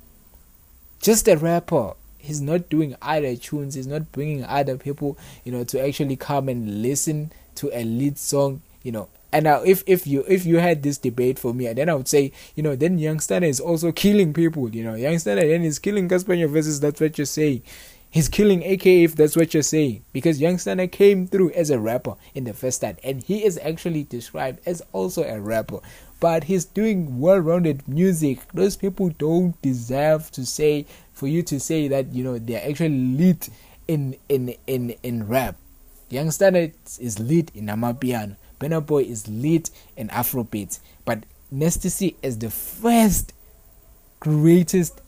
[0.98, 1.92] just a rapper
[2.24, 6.48] he's not doing other tunes he's not bringing other people you know to actually come
[6.48, 9.08] and listen to a lead song you know.
[9.32, 11.94] And now if if you if you had this debate for me and then i
[11.94, 14.94] would say you know then Young Stunna is also killing people you know.
[14.94, 17.62] Young Stunna then is killing Cassper Nyovest that's what you're saying.
[18.10, 21.80] He's killing AK if that's what you're saying because Young Stunna came through as a
[21.80, 25.80] rapper in the first time and he is actually described as also a rapper.
[26.20, 28.38] But he's doing well-rounded music.
[28.52, 32.90] Those people don't deserve to say for you to say that you know they're actually
[33.16, 33.48] lit
[33.88, 35.56] in in in in rap.
[36.10, 38.36] Young Stunna is lit in Amapiano.
[38.60, 40.78] Burna Boy is lit in Afrobeat.
[41.04, 43.32] But Nasty C is the first
[44.20, 45.00] greatest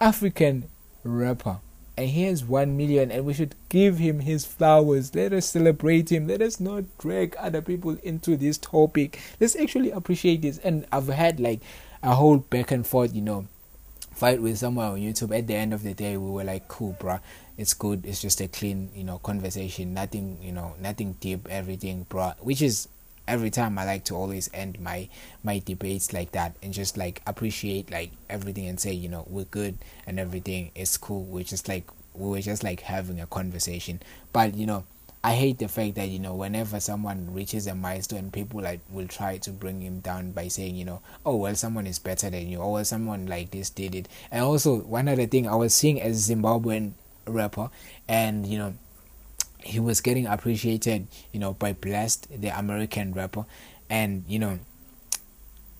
[0.00, 0.64] African
[1.02, 1.58] rapper.
[1.96, 5.14] And he has one million, and we should give him his flowers.
[5.14, 6.26] Let us celebrate him.
[6.26, 9.20] Let us not drag other people into this topic.
[9.38, 10.58] Let's actually appreciate this.
[10.58, 11.60] And I've had like
[12.02, 13.46] a whole back and forth, you know,
[14.14, 15.36] fight with someone on YouTube.
[15.36, 17.20] At the end of the day, we were like, cool, bruh.
[17.56, 18.04] It's good.
[18.04, 19.94] It's just a clean, you know, conversation.
[19.94, 21.46] Nothing, you know, nothing deep.
[21.48, 22.34] Everything, bruh.
[22.40, 22.88] Which is
[23.26, 25.08] every time I like to always end my
[25.42, 29.44] my debates like that and just like appreciate like everything and say, you know, we're
[29.44, 31.24] good and everything It's cool.
[31.24, 34.00] We're just like we were just like having a conversation.
[34.32, 34.84] But you know,
[35.24, 39.08] I hate the fact that you know whenever someone reaches a milestone, people like will
[39.08, 42.46] try to bring him down by saying you know oh well someone is better than
[42.46, 44.06] you or well, someone like this did it.
[44.30, 46.92] And also one other thing I was seeing a Zimbabwean
[47.26, 47.70] rapper,
[48.06, 48.74] and you know
[49.60, 53.46] he was getting appreciated you know by Blessed, the American rapper,
[53.88, 54.58] and you know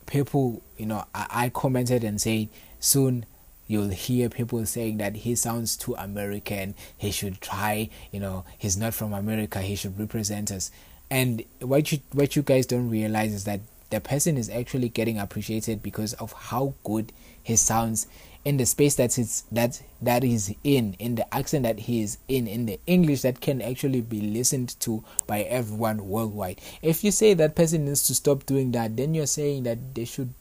[0.07, 2.49] people you know I, I commented and said
[2.81, 3.27] soon
[3.67, 6.75] you'll hear people saying that he sounds too American.
[6.97, 9.61] He should try, you know, he's not from America.
[9.61, 10.71] He should represent us.
[11.11, 15.19] And what you what you guys don't realize is that the person is actually getting
[15.19, 18.07] appreciated because of how good he sounds
[18.45, 22.19] in the space that it's that that is in in the accent that he is
[22.29, 27.11] in in the english that can actually be listened to by everyone worldwide if you
[27.11, 30.35] say that person needs to stop doing that then you're saying that they should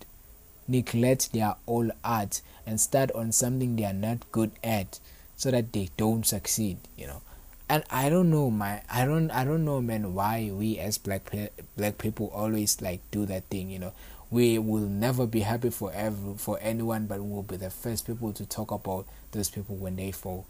[0.67, 4.99] neglect their old art and start on something they are not good at
[5.36, 7.21] so that they don't succeed you know.
[7.69, 11.32] And i don't know my i don't i don't know man why we as black
[11.78, 13.93] black people always like do that thing you know.
[14.30, 18.34] We will never be happy for ever for anyone but we'll be the first people
[18.34, 20.45] to talk about those people when they fall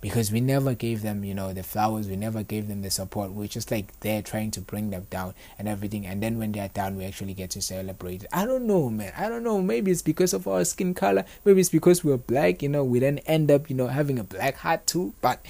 [0.00, 3.32] because we never gave them, you know, the flowers, we never gave them the support.
[3.32, 6.06] We're just like there trying to bring them down and everything.
[6.06, 8.24] And then when they're down, we actually get to celebrate.
[8.32, 9.12] I don't know, man.
[9.16, 9.60] I don't know.
[9.62, 11.24] Maybe it's because of our skin color.
[11.44, 14.24] Maybe it's because we're black, you know, we then end up, you know, having a
[14.24, 15.14] black heart too.
[15.20, 15.44] But,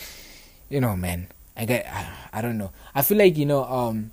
[0.68, 2.72] you know, man, I get, I, I don't know.
[2.94, 4.12] I feel like, you know, um,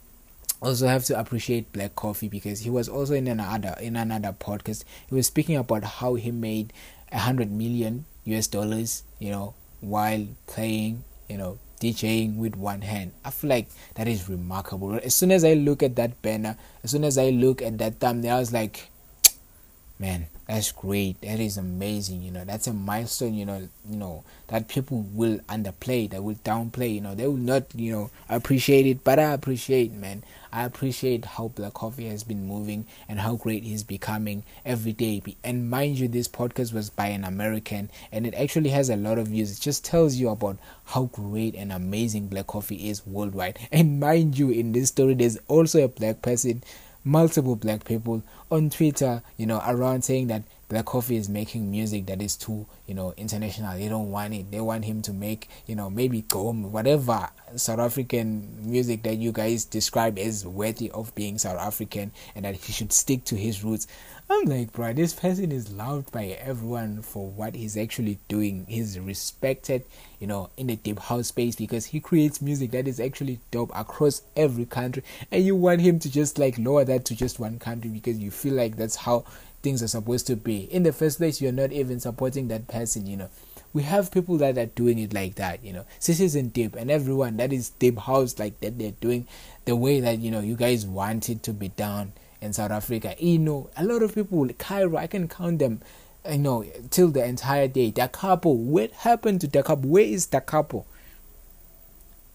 [0.63, 4.85] also have to appreciate Black Coffee because he was also in another in another podcast.
[5.07, 6.71] He was speaking about how he made
[7.11, 13.11] a hundred million US dollars, you know, while playing, you know, DJing with one hand.
[13.25, 14.95] I feel like that is remarkable.
[14.95, 17.99] As soon as I look at that banner, as soon as I look at that
[17.99, 18.89] thumbnail, I was like,
[19.99, 21.19] man, that's great.
[21.21, 22.21] That is amazing.
[22.21, 23.33] You know, that's a milestone.
[23.33, 26.95] You know, you know that people will underplay, that will downplay.
[26.95, 29.03] You know, they will not, you know, appreciate it.
[29.03, 30.23] But I appreciate, man.
[30.53, 35.19] I appreciate how Black Coffee has been moving and how great he's becoming every day.
[35.43, 39.17] And mind you, this podcast was by an American and it actually has a lot
[39.17, 39.57] of views.
[39.57, 43.57] It just tells you about how great and amazing Black Coffee is worldwide.
[43.71, 46.63] And mind you, in this story, there's also a black person,
[47.03, 52.06] multiple black people on Twitter, you know, around saying that Black Coffee is making music
[52.08, 53.78] that is too, you know, international.
[53.78, 54.49] They don't want it.
[54.52, 59.32] They want him to make, you know, maybe Gqom, whatever South African music that you
[59.32, 63.63] guys describe as worthy of being South African and that he should stick to his
[63.63, 63.88] roots.
[64.30, 68.65] I'm like, bro, this person is loved by everyone for what he's actually doing.
[68.67, 69.84] He's respected,
[70.19, 73.71] you know, in the deep house space because he creates music that is actually dope
[73.76, 75.04] across every country.
[75.30, 78.32] And you want him to just like lower that to just one country because you
[78.32, 79.26] feel like that's how
[79.63, 80.71] things are supposed to be.
[80.71, 83.30] In the first place, you're not even supporting that person, you know.
[83.71, 85.86] We have people that are doing it like that, you know.
[85.97, 89.28] Citizen Deep and everyone that is deep house like that, they're doing
[89.65, 93.15] the way that, you know, you guys want it to be done in South Africa.
[93.17, 95.82] You know, a lot of people, Caiiro, I can count them,
[96.30, 97.89] you know, till the entire day.
[97.89, 99.88] Da Capo, what happened to Da Capo?
[99.88, 100.86] Where is Da Capo?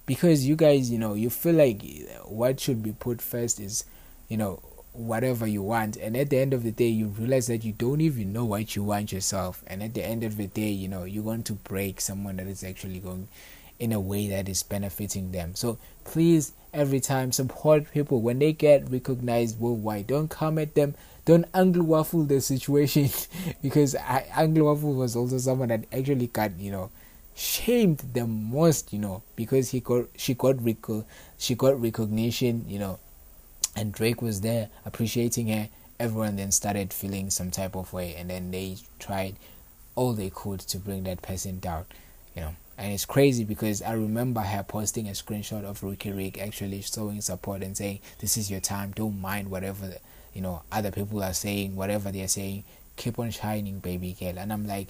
[0.06, 1.84] Because you guys, you know, you feel like
[2.24, 3.84] what should be put first is,
[4.28, 4.60] you know,
[4.98, 8.00] whatever you want and at the end of the day you realize that you don't
[8.00, 11.04] even know what you want yourself and at the end of the day you know
[11.04, 13.28] you want to break someone that is actually going
[13.78, 15.54] in a way that is benefiting them.
[15.54, 18.20] So please every time support people.
[18.20, 23.10] When they get recognized worldwide don't come at them don't Uncle Waffle the situation
[23.62, 26.90] because I, Uncle Waffle was also someone that actually got you know
[27.34, 31.04] shamed the most you know because he got she got reco-
[31.36, 32.98] she got recognition you know
[33.78, 35.68] and Drake was there appreciating her.
[36.00, 39.36] Everyone then started feeling some type of way, and then they tried
[39.94, 41.86] all they could to bring that person down,
[42.34, 42.56] you know.
[42.76, 47.20] And it's crazy because I remember her posting a screenshot of Riky Rick actually showing
[47.20, 48.92] support and saying, "This is your time.
[48.96, 49.94] Don't mind whatever
[50.34, 52.64] you know other people are saying, whatever they're saying.
[52.96, 54.88] Keep on shining, baby girl." And I'm like,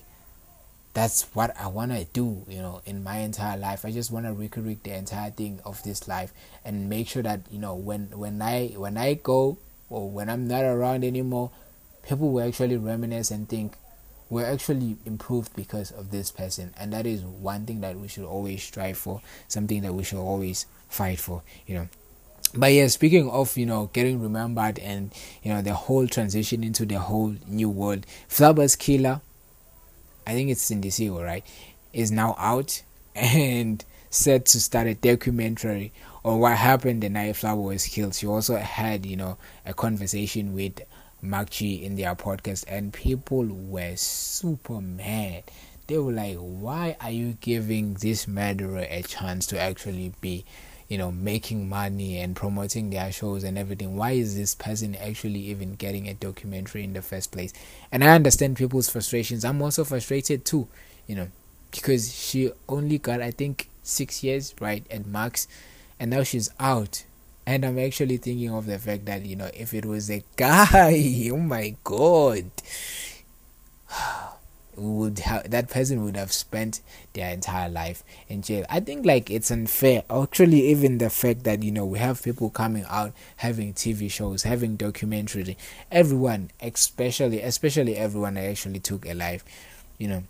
[0.98, 3.84] that's what I want to do, you know, in my entire life.
[3.84, 6.32] I just want to recreate the entire thing of this life
[6.64, 9.58] and make sure that, you know, when when I when I go
[9.88, 11.52] or when I'm not around anymore,
[12.02, 13.76] people will actually reminisce and think
[14.28, 16.74] we're actually improved because of this person.
[16.76, 20.18] And that is one thing that we should always strive for, something that we should
[20.18, 21.88] always fight for, you know
[22.54, 26.86] but yeah speaking of you know getting remembered and you know the whole transition into
[26.86, 29.20] the whole new world flowers killer
[30.28, 31.42] I think it's in DC, right,
[31.94, 32.82] is now out
[33.14, 35.90] and set to start a documentary
[36.22, 38.14] on what happened the night Flower was killed.
[38.14, 40.82] She also had, you know, a conversation with
[41.24, 45.44] MacG in their podcast, and people were super mad.
[45.86, 50.44] they were like, why are you giving this murderer a chance to actually be,
[50.88, 53.96] you know, making money and promoting their shows and everything?
[53.96, 57.52] Why is this person actually even getting a documentary in the first place?
[57.92, 59.44] And I understand people's frustrations.
[59.44, 60.68] I'm also frustrated too,
[61.06, 61.28] you know,
[61.70, 65.48] because she only got, I think, six years, right, at max,
[66.00, 67.04] and now she's out
[67.48, 71.30] and I'm actually thinking of the fact that, you know, if it was a guy,
[71.32, 72.44] oh my god,
[74.78, 76.80] would have that person would have spent
[77.12, 78.64] their entire life in jail.
[78.70, 80.04] I think like it's unfair.
[80.10, 84.42] Actually, even the fact that you know we have people coming out having TV shows,
[84.42, 85.56] having documentary,
[85.90, 89.44] everyone, especially especially everyone that actually took a life,
[89.98, 90.24] you know,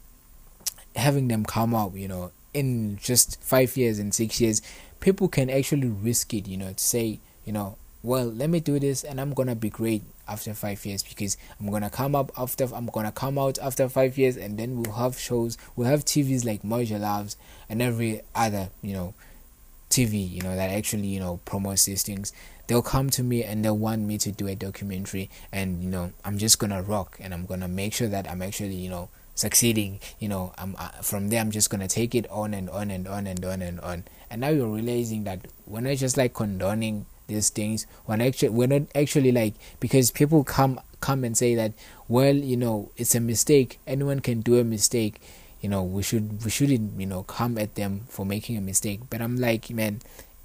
[0.96, 4.62] having them come out, you know, in just five years and six years
[5.00, 8.78] people can actually risk it, you know, to say, you know, well, let me do
[8.78, 12.68] this and I'm gonna be great after five years because I'm gonna come up after
[12.74, 16.44] I'm gonna come out after five years and then we'll have shows, we'll have TVs
[16.44, 17.36] like Moja Loves
[17.68, 19.14] and every other, you know,
[19.90, 22.32] TV, you know, that actually, you know, promotes these things.
[22.66, 26.12] They'll come to me and they'll want me to do a documentary and you know,
[26.24, 30.00] I'm just gonna rock and I'm gonna make sure that I'm actually, you know, succeeding.
[30.18, 33.06] You know i'm uh, from there i'm just gonna take it on and on and
[33.06, 34.04] on and on and on.
[34.30, 38.66] And now you're realizing that we're not just like condoning these things when actually we're
[38.66, 41.72] not actually like because people come come and say that
[42.08, 43.78] well you know it's a mistake.
[43.86, 45.20] Anyone can do a mistake.
[45.60, 49.00] You know we should we shouldn't you know come at them for making a mistake.
[49.10, 50.00] But i'm like man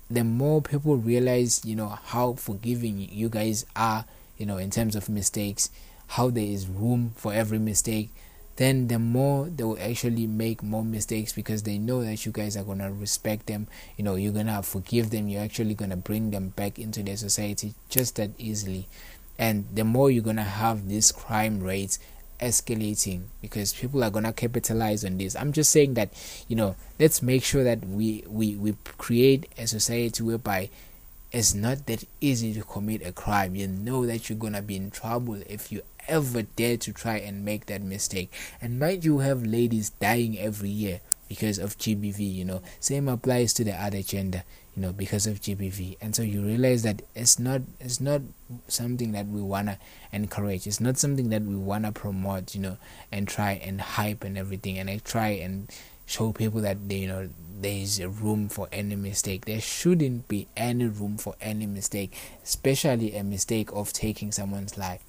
[0.09, 4.05] the more people realize you know how forgiving you guys are
[4.37, 5.69] you know in terms of mistakes
[6.07, 8.13] how there is room for every mistake
[8.55, 12.55] then the more they will actually make more mistakes because they know that you guys
[12.55, 13.67] are gonna respect them.
[13.97, 15.27] You know you're gonna forgive them.
[15.27, 18.87] You're actually gonna bring them back into their society just that easily.
[19.39, 21.97] And the more you're gonna have these crime rates
[22.39, 25.35] escalating because people are gonna capitalize on this.
[25.35, 26.11] I'm just saying that
[26.47, 30.69] you know let's make sure that we we we create a society whereby
[31.31, 33.55] it's not that easy to commit a crime.
[33.55, 37.45] You know that you're gonna be in trouble if you ever dare to try and
[37.45, 38.31] make that mistake.
[38.61, 42.61] And might you have ladies dying every year because of GBV, you know.
[42.79, 44.43] Same applies to the other gender,
[44.75, 45.97] you know, because of GBV.
[46.01, 48.21] And so you realize that it's not it's not
[48.67, 49.79] something that we wanna
[50.11, 50.67] encourage.
[50.67, 52.77] It's not something that we wanna promote, you know,
[53.11, 55.71] and try and hype and everything and I try and
[56.05, 57.29] show people that they you know
[57.61, 59.45] there is a room for any mistake.
[59.45, 65.01] There shouldn't be any room for any mistake, especially a mistake of taking someone's life.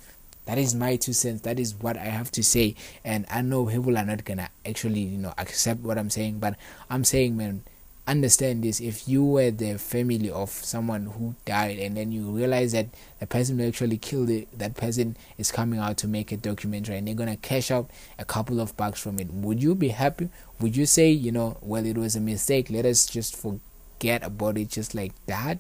[0.47, 1.43] That is my two cents.
[1.43, 2.75] That is what I have to say.
[3.05, 6.57] And I know people are not gonna actually, you know, accept what I'm saying, but
[6.91, 7.63] I'm saying, man,
[8.07, 8.81] understand this.
[8.81, 12.89] If you were the family of someone who died and then you realize that
[13.21, 16.97] the person who actually killed it, that person is coming out to make a documentary
[16.99, 20.29] and they're gonna cash out a couple of bucks from it, would you be happy?
[20.61, 24.59] Would you say, you know, well, it was a mistake, let us just forget about
[24.59, 25.59] it just like that?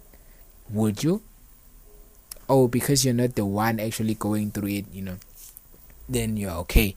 [0.70, 1.22] Would you?
[2.48, 5.16] Oh because you're not the one actually going through it you know
[6.08, 6.94] then you're okay.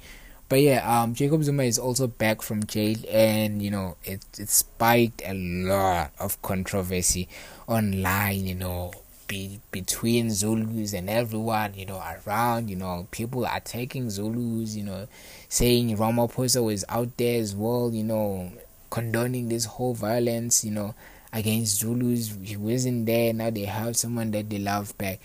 [0.50, 4.48] But yeah um jacob zuma is also back from jail and you know it it
[4.50, 7.28] spiked a lot of controversy
[7.68, 8.94] online you know
[9.28, 15.06] be, between zulus and everyone you know around you know people attacking zulus you know
[15.50, 18.50] saying ramaphosa was out there as well you know
[18.90, 20.96] condoning this whole violence you know
[21.34, 22.36] against Zulus.
[22.42, 23.34] He wasn't there.
[23.34, 25.20] Now they have someone that they love back.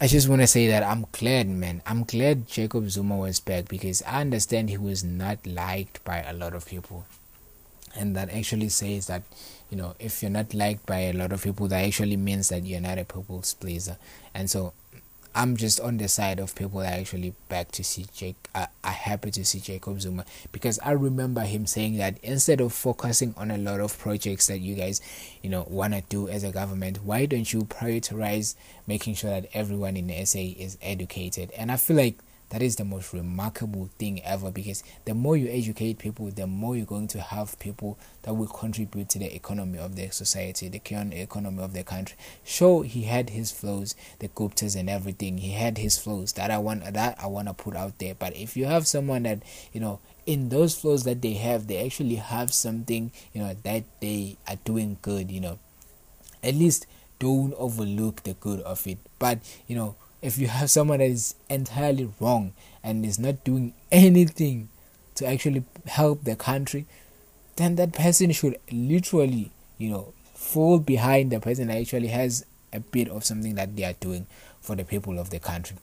[0.00, 1.80] I just want to say that I'm glad, man.
[1.86, 6.32] I'm glad Jacob Zuma was back because I understand he was not liked by a
[6.32, 7.06] lot of people.
[7.96, 9.22] And that actually says that,
[9.70, 12.64] you know, if you're not liked by a lot of people, that actually means that
[12.64, 13.96] you're not a people's pleaser.
[14.34, 14.72] And so
[15.34, 18.36] I'm just on the side of people that actually back to see Jake.
[18.54, 22.72] Uh, are happy to see Jacob Zuma because I remember him saying that instead of
[22.72, 25.00] focusing on a lot of projects that you guys,
[25.42, 28.54] you know, wanna do as a government, why don't you prioritize
[28.86, 31.50] making sure that everyone in the SA is educated?
[31.56, 32.18] And I feel like
[32.50, 36.76] that is the most remarkable thing ever because the more you educate people, the more
[36.76, 40.80] you're going to have people that will contribute to the economy of the society, the
[41.20, 42.16] economy of the country.
[42.44, 45.38] Sure, he had his flows, the Guptas and everything.
[45.38, 48.14] He had his flows that I want that I want to put out there.
[48.14, 49.42] But if you have someone that
[49.72, 53.84] you know in those flows that they have, they actually have something you know that
[54.00, 55.30] they are doing good.
[55.30, 55.58] You know,
[56.42, 56.86] at least
[57.18, 58.98] don't overlook the good of it.
[59.18, 63.74] But you know if you have someone that is entirely wrong and is not doing
[63.92, 64.70] anything
[65.14, 66.86] to actually help the country,
[67.56, 72.80] then that person should literally, you know, fall behind the person that actually has a
[72.80, 74.26] bit of something that they are doing
[74.62, 75.76] for the people of the country.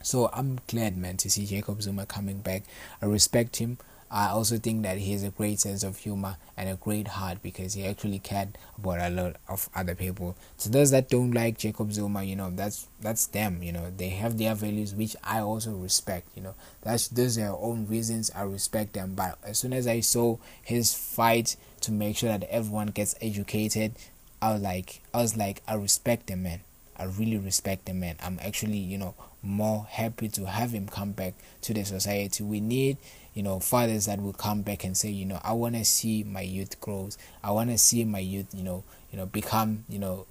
[0.00, 2.62] So I'm glad, man, to see Jacob Zuma coming back.
[3.02, 3.78] I respect him.
[4.12, 7.42] I also think that he has a great sense of humor and a great heart
[7.42, 10.36] because he actually cared about a lot of other people.
[10.58, 13.62] So those that don't like Jacob Zuma, you know, that's that's them.
[13.62, 16.28] You know, they have their values which I also respect.
[16.36, 18.30] You know, that's those are their own reasons.
[18.34, 19.14] I respect them.
[19.14, 23.94] But as soon as I saw his fight to make sure that everyone gets educated,
[24.42, 26.60] I was like, I was like, I respect the man.
[26.96, 28.16] I really respect the man.
[28.22, 32.44] I'm actually, you know, more happy to have him come back to the society.
[32.44, 32.98] We need
[33.34, 36.22] you know fathers that will come back and say you know i want to see
[36.22, 37.16] my youth grows.
[37.42, 40.26] I want to see my youth you know you know become you know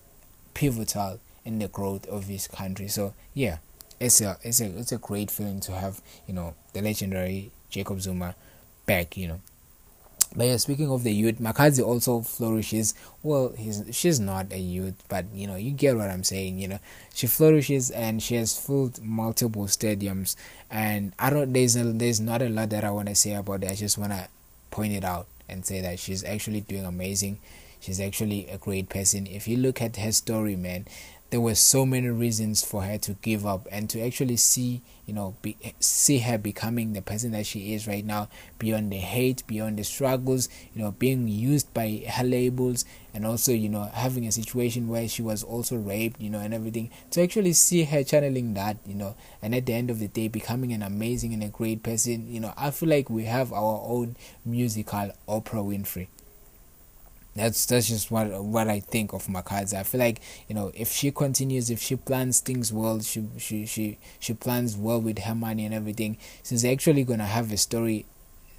[0.54, 2.88] pivotal in the growth of this country.
[2.88, 3.58] So yeah
[4.00, 8.02] it's a it's a it's a great feeling to have you know the legendary jacob
[8.02, 8.36] zuma
[8.88, 9.40] back you know
[10.34, 12.94] but yeah, speaking of the youth, Makhadzi also flourishes.
[13.22, 16.58] Well, he's she's not a youth, but you know, you get what I'm saying.
[16.58, 16.80] You know,
[17.14, 20.38] she flourishes and she has filled multiple stadiums.
[20.70, 23.64] And I don't there's a, there's not a lot that I want to say about
[23.64, 23.72] it.
[23.72, 24.30] I just want to
[24.70, 27.40] point it out and say that she's actually doing amazing.
[27.82, 29.28] She's actually a great person.
[29.28, 30.86] If you look at her story, man,
[31.32, 35.14] there were so many reasons for her to give up and to actually see you
[35.14, 38.28] know be, see her becoming the person that she is right now
[38.60, 43.54] beyond the hate beyond the struggles you know being used by her labels and also
[43.54, 46.90] you know having a situation where she was also raped you know and everything.
[47.12, 50.28] To actually see her channeling that you know and at the end of the day
[50.28, 53.82] becoming an amazing and a great person you know i feel like we have our
[53.86, 54.16] own
[54.46, 56.08] musical oprah winfrey
[57.36, 59.76] that's that's just what what I think of Makhadzi.
[59.76, 60.20] I feel like
[60.50, 64.76] you know if she continues, if she plans things well, she she she she plans
[64.76, 66.18] well with her money and everything.
[66.44, 68.06] She's actually gonna have a story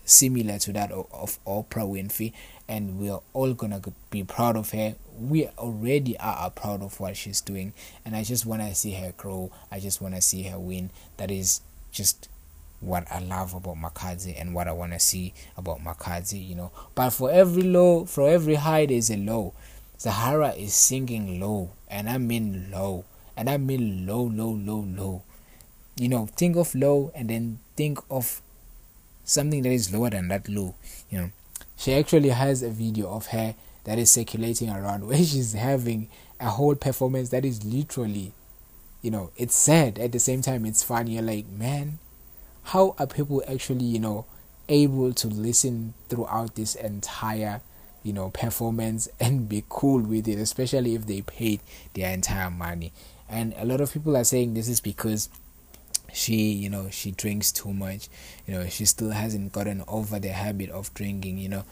[0.05, 2.33] similar to that of, of Oprah Winfrey,
[2.67, 4.95] and we're all gonna be proud of her.
[5.19, 7.75] We already are proud of what she's doing,
[8.07, 9.53] and I just wanna see her grow.
[9.71, 10.91] I just wanna see her win.
[11.19, 11.61] That is
[11.91, 12.31] just
[12.83, 16.73] what I love about Makhadzi and what I want to see about Makhadzi, you know.
[16.95, 19.55] But for every low, for every high, there's a low.
[19.99, 23.05] Zahara is singing low, and I mean low,
[23.37, 25.23] and I mean low, low, low, low.
[25.97, 28.43] You know, think of low and then think of
[29.25, 30.75] something that is lower than that low.
[31.11, 31.31] You know,
[31.77, 33.55] she actually has a video of her
[33.85, 36.09] that is circulating around where she's having
[36.41, 38.33] a whole performance that is literally,
[39.03, 41.13] you know, it's sad at the same time it's funny.
[41.13, 41.99] You're like, man,
[42.65, 44.25] how are people actually you know
[44.69, 47.61] able to listen throughout this entire
[48.03, 51.61] you know performance and be cool with it especially if they paid
[51.95, 52.93] their entire money?
[53.29, 55.31] And a lot of people are saying this is because
[56.13, 58.09] she you know she drinks too much.
[58.47, 61.65] You know she still hasn't gotten over the habit of drinking you know.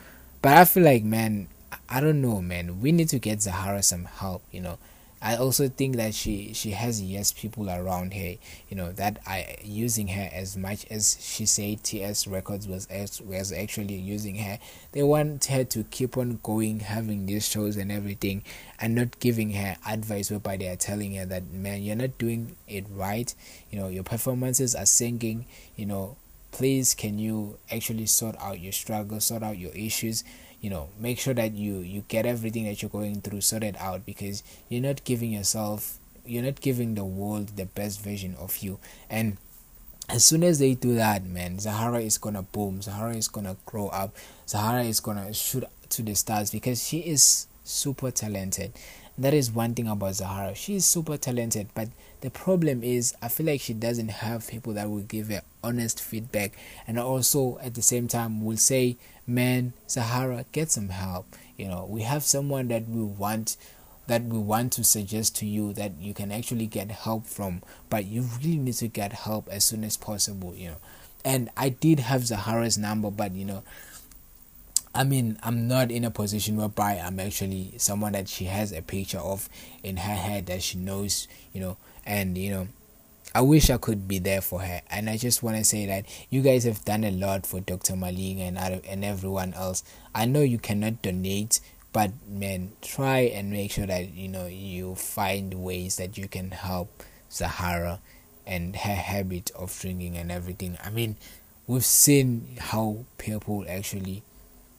[0.42, 1.48] But i feel like man
[1.88, 2.80] i don't know man.
[2.80, 4.78] We need to get zahara some help you know
[5.22, 8.36] I also think that she she has yes people around her,
[8.68, 12.88] you know, that are using her as much as she said TS Records was
[13.22, 14.58] was actually using her.
[14.92, 18.42] They want her to keep on going, having these shows and everything,
[18.78, 22.56] and not giving her advice whereby they are telling her that man, you're not doing
[22.66, 23.34] it right.
[23.70, 25.44] You know, your performances are sinking.
[25.76, 26.16] You know,
[26.50, 30.24] please can you actually sort out your struggles, sort out your issues
[30.60, 34.04] you know make sure that you you get everything that you're going through sorted out
[34.04, 38.78] because you're not giving yourself you're not giving the world the best version of you
[39.08, 39.36] and
[40.08, 43.88] as soon as they do that man zahara is gonna boom zahara is gonna grow
[43.88, 44.14] up
[44.46, 48.72] zahara is gonna shoot to the stars because she is super talented
[49.20, 50.54] that is one thing about Zahara.
[50.54, 51.88] She is super talented, but
[52.20, 56.00] the problem is I feel like she doesn't have people that will give her honest
[56.00, 56.52] feedback
[56.86, 58.96] and also at the same time will say,
[59.26, 61.36] Man, Zahara, get some help.
[61.56, 63.56] You know, we have someone that we want
[64.06, 68.06] that we want to suggest to you that you can actually get help from, but
[68.06, 70.76] you really need to get help as soon as possible, you know.
[71.24, 73.62] And I did have Zahara's number, but you know,
[74.92, 78.82] I mean, I'm not in a position whereby I'm actually someone that she has a
[78.82, 79.48] picture of
[79.84, 81.76] in her head that she knows, you know,
[82.10, 82.68] and you know,
[83.36, 84.82] I wish I could be there for her.
[84.90, 87.94] And I just want to say that you guys have done a lot for Dr.
[87.94, 89.84] Malinga and and everyone else.
[90.12, 91.60] I know you cannot donate,
[91.92, 96.50] but man, try and make sure that you know you find ways that you can
[96.50, 98.00] help Zahara
[98.44, 100.76] and her habit of drinking and everything.
[100.82, 101.16] I mean,
[101.68, 104.24] we've seen how people actually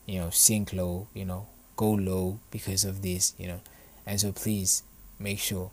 [0.06, 3.62] you know sink low you know go low because of this you know
[4.06, 4.84] and so please
[5.20, 5.72] make sure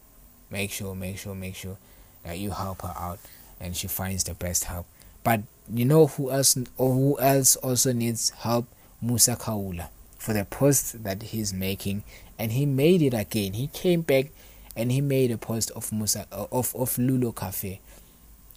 [0.50, 1.76] make sure make sure make sure
[2.24, 3.18] that you help her out
[3.60, 4.86] and she finds the best help.
[5.24, 5.42] But
[5.72, 8.66] you know who else or who else also needs help?
[9.00, 9.88] Musa Khawula.
[10.18, 12.02] For the post that he's making
[12.38, 13.52] and he made it again.
[13.52, 14.26] He came back
[14.74, 17.80] and he made a post of musa uh, of of lulo cafe.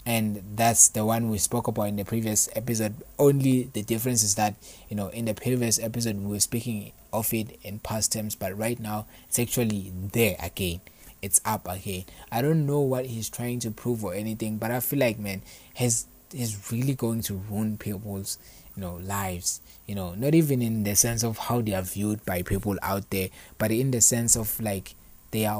[0.03, 2.95] And that's the one we spoke about in the previous episode.
[3.19, 4.55] Only the difference is that
[4.89, 8.57] you know in the previous episode we were speaking of it in past tense but
[8.57, 10.79] right now it's actually there again
[11.21, 14.79] it's up again i don't know what he's trying to prove or anything but i
[14.79, 15.41] feel like man
[15.73, 18.37] he's he's really going to ruin people's
[18.75, 19.61] you know lives.
[19.85, 23.09] You know not even in the sense of how they are viewed by people out
[23.09, 24.95] there but in the sense of like
[25.31, 25.51] their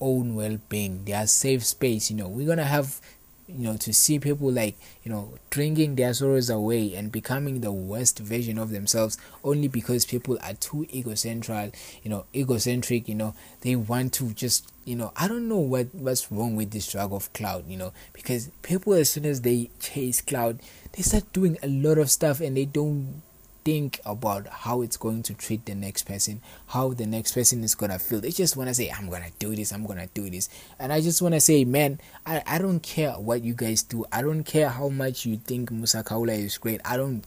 [0.00, 2.10] own well-being their safe space.
[2.10, 3.00] You know we're gonna have
[3.48, 7.72] you know to see people like you know drinking their sorrows away and becoming the
[7.72, 13.34] worst version of themselves only because people are too egocentric you know egocentric you know
[13.60, 17.12] they want to just you know i don't know what what's wrong with this drug
[17.12, 20.60] of cloud you know because people as soon as they chase cloud
[20.92, 23.22] they start doing a lot of stuff and they don't
[23.64, 27.74] think about how it's going to treat the next person, how the next person is
[27.74, 28.20] gonna feel.
[28.20, 30.48] They just wanna say, I'm gonna do this, I'm gonna do this.
[30.78, 34.04] And I just wanna say, man, I, I don't care what you guys do.
[34.12, 36.80] I don't care how much you think Musa Khawula is great.
[36.84, 37.24] I don't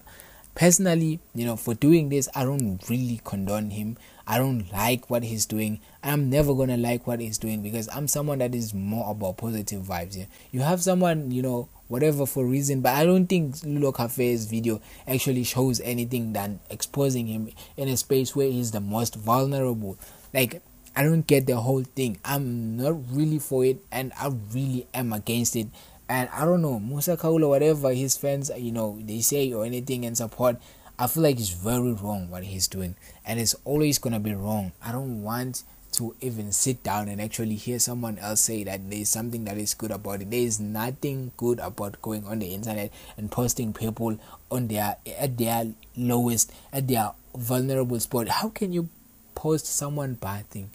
[0.55, 3.97] personally, you know, for doing this, I don't really condone him.
[4.27, 5.79] I don't like what he's doing.
[6.03, 9.83] I'm never gonna like what he's doing because I'm someone that is more about positive
[9.83, 10.17] vibes.
[10.17, 10.25] Yeah?
[10.51, 14.81] You have someone, you know, whatever for reason, but I don't think Lulo Cafe's video
[15.07, 19.97] actually shows anything than exposing him in a space where he's the most vulnerable.
[20.33, 20.61] Like
[20.95, 22.17] I don't get the whole thing.
[22.23, 25.67] I'm not really for it, and I really am against it.
[26.07, 30.05] And I don't know Musa Khawula, whatever his fans, you know, they say or anything
[30.05, 30.57] and support.
[30.97, 34.71] I feel like it's very wrong what he's doing, and it's always gonna be wrong.
[34.81, 39.09] I don't want to even sit down and actually hear someone else say that there's
[39.09, 40.31] something that is good about it.
[40.31, 44.19] There is nothing good about going on the internet and posting people
[44.51, 45.67] on their at their
[45.97, 48.27] lowest, at their vulnerable spot.
[48.29, 48.89] How can you
[49.35, 50.69] post someone bathing?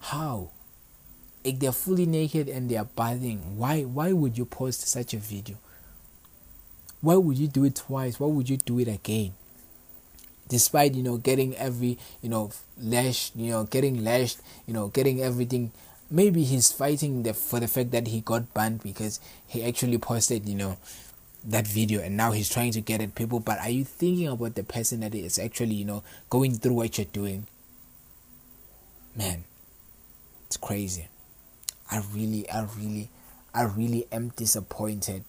[0.00, 0.50] How?
[1.42, 5.58] If they're fully naked and they're bathing, why why would you post such a video?
[7.04, 8.18] Why would you do it twice?
[8.18, 9.34] Why would you do it again?
[10.48, 12.50] Despite you know getting every you know
[12.80, 15.70] lashed, you know getting lashed, you know getting everything.
[16.10, 20.48] Maybe he's fighting the, for the fact that he got banned because he actually posted
[20.48, 20.78] you know
[21.44, 24.54] that video and now he's trying to get at people but are you thinking about
[24.54, 27.46] the person that is actually you know going through what you're doing
[29.14, 29.44] man
[30.46, 31.06] it's crazy
[31.90, 33.10] i really i really
[33.52, 35.22] i really am disappointed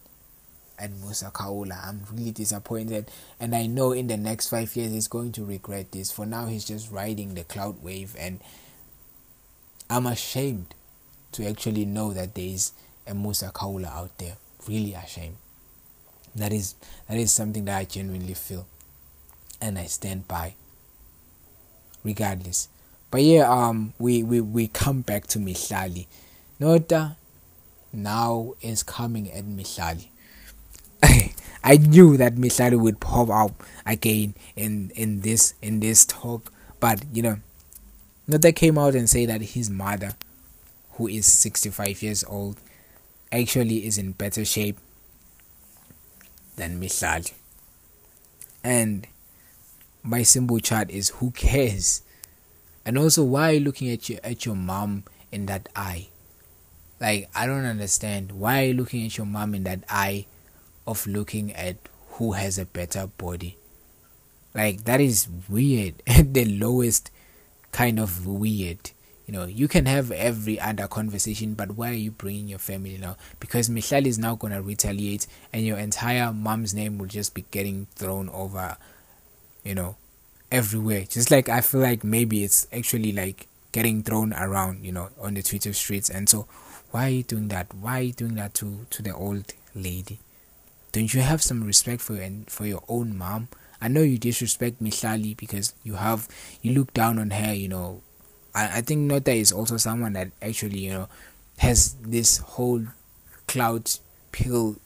[0.80, 1.88] and Musa Khawula.
[1.88, 3.10] I'm really disappointed,
[3.40, 6.12] and I know in the next five years he's going to regret this.
[6.12, 8.40] For now, he's just riding the cloud wave, and
[9.90, 10.74] I'm ashamed
[11.34, 12.72] to actually know that there is
[13.08, 14.38] a Musa Khawula out there.
[14.68, 15.38] Really ashamed.
[16.36, 16.76] That is
[17.08, 18.68] that is something that I genuinely feel,
[19.62, 20.56] and I stand by.
[22.04, 22.68] Regardless,
[23.10, 26.08] but yeah, um, we we we come back to Mihlali.
[26.60, 27.16] Nota
[27.94, 30.10] now is coming at Mihlali
[31.64, 37.04] I knew that Mihlali would pop up again in in this in this talk, but
[37.12, 37.38] you know,
[38.28, 40.14] Nota came out and say that his mother,
[40.92, 42.60] who is 65 years old,
[43.32, 44.78] actually is in better shape
[46.56, 47.34] than Mihlali.
[48.64, 49.08] And
[50.04, 52.04] my simple chat is who cares?
[52.86, 56.10] And also why are you looking at your at your mom in that eye?
[57.02, 58.34] Like I don't understand.
[58.34, 60.28] Why are you looking at your mom in that eye
[60.88, 61.78] of looking at
[62.12, 63.58] who has a better body.
[64.54, 67.12] Like that is weird at the lowest
[67.72, 68.92] kind of weird.
[69.28, 72.98] You know, you can have every other conversation, but why are you bringing your family
[72.98, 73.18] now?
[73.40, 77.88] Because Michelle is now gonna retaliate, and your entire mom's name will just be getting
[77.96, 78.78] thrown over.
[79.64, 79.96] You know,
[80.52, 81.06] everywhere.
[81.10, 84.86] Just like I feel like maybe it's actually like getting thrown around.
[84.86, 86.48] You know, on the Twitter streets, and so
[86.92, 87.74] why are you doing that?
[87.74, 90.20] Why are you doing that to to the old lady?
[90.96, 93.50] Don't you have some respect for your, for your own mom?
[93.82, 96.30] I know you disrespect me, Mihlali because you have
[96.62, 97.54] you look down on her.
[97.54, 98.02] You know,
[98.54, 101.10] I I think Nota is also someone that actually you know
[101.58, 102.86] has this whole
[103.46, 103.92] cloud
[104.32, 104.78] pill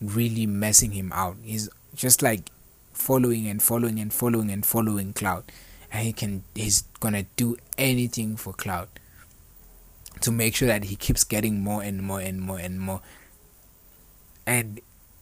[0.00, 1.36] really messing him out.
[1.44, 2.50] He's just like
[2.92, 5.44] following and following and following and following cloud,
[5.92, 8.88] and he can he's gonna do anything for cloud
[10.22, 13.00] to make sure that he keeps getting more and more and more and more.
[14.44, 14.80] And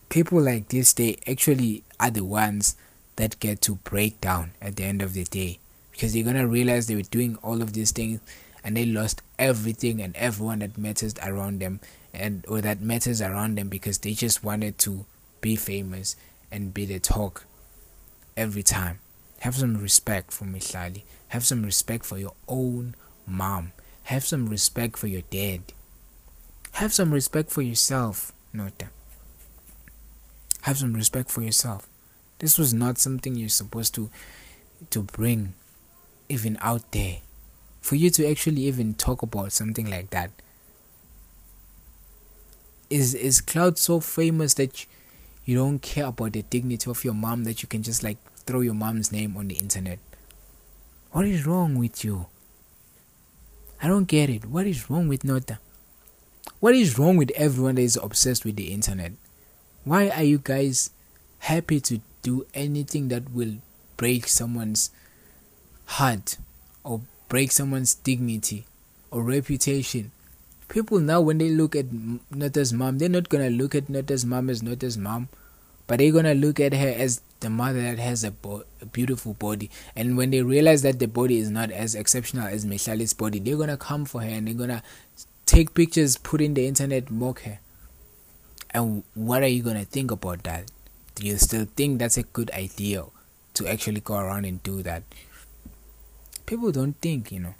[0.08, 2.76] people like this they actually are the ones
[3.16, 5.58] that get to break down at the end of the day
[5.92, 8.20] because they're gonna realize they were doing all of these things
[8.64, 11.80] and they lost everything and everyone that matters around them
[12.12, 15.04] and or that matters around them because they just wanted to
[15.40, 16.16] be famous
[16.50, 17.44] and be the talk
[18.36, 18.98] every time.
[19.40, 21.02] Have some respect for Mihlali.
[21.28, 22.94] Have some respect for your own
[23.26, 23.72] mom.
[24.04, 25.60] Have some respect for your dad.
[26.72, 28.86] Have some respect for yourself, Nota.
[30.64, 31.86] Have some respect for yourself.
[32.38, 34.10] This was not something you're supposed to
[34.90, 35.52] to bring
[36.30, 37.18] even out there.
[37.82, 40.30] For you to actually even talk about something like that.
[42.88, 44.86] Is is Cloud so famous that
[45.44, 48.60] you don't care about the dignity of your mom that you can just like throw
[48.60, 49.98] your mom's name on the internet?
[51.12, 52.26] What is wrong with you?
[53.82, 54.46] I don't get it.
[54.46, 55.58] What is wrong with Nota?
[56.60, 59.12] What is wrong with everyone that is obsessed with the internet?
[59.84, 60.90] Why are you guys
[61.40, 63.56] happy to do anything that will
[63.98, 64.90] break someone's
[65.84, 66.38] heart
[66.82, 68.64] or break someone's dignity
[69.10, 70.10] or reputation?
[70.68, 71.86] People now, when they look at
[72.30, 75.28] Nota's mom, they're not gonna look at Nota's mom as Nota's mom,
[75.86, 79.34] but they're gonna look at her as the mother that has a, bo- a, beautiful
[79.34, 79.70] body.
[79.94, 83.58] And when they realize that the body is not as exceptional as Mihlali's body, they're
[83.58, 84.82] gonna come for her and they're gonna
[85.44, 87.58] take pictures, put in the internet, mock her.
[88.74, 90.70] And what are you gonna think about that?
[91.14, 93.04] Do you still think that's a good idea
[93.54, 95.04] to actually go around and do that?
[96.44, 97.54] People don't think, you know.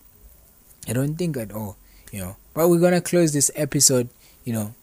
[0.88, 1.76] I don't think at all,
[2.10, 2.36] you know.
[2.52, 4.08] But we're gonna close this episode,
[4.44, 4.74] you know,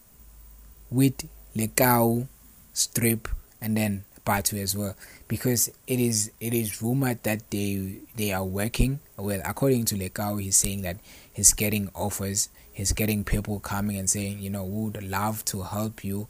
[0.90, 3.28] with Lekau's Drip
[3.60, 4.96] and then part two as well
[5.32, 9.00] because it is it is rumored that they they are working.
[9.16, 10.98] Well according to Lekau he's saying that
[11.32, 16.04] he's getting offers he's getting people coming and saying you know would love to help
[16.04, 16.28] you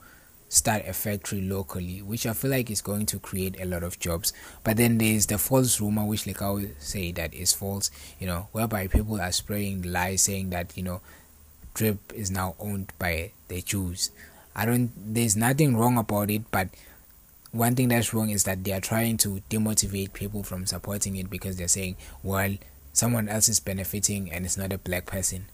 [0.49, 3.99] start a factory locally which I feel like is going to create a lot of
[3.99, 4.33] jobs.
[4.63, 7.91] But then there's the false rumor which Lekau say that is false
[8.21, 11.01] you know whereby people are spreading lies saying that you know
[11.75, 14.13] drip is now owned by the Jews.
[14.55, 16.69] I don't there's nothing wrong about it but
[17.53, 21.31] one thing that's wrong is that they are trying to demotivate people from supporting it
[21.31, 22.57] because they're saying, well,
[22.93, 25.47] someone else is benefiting and it's not a black person.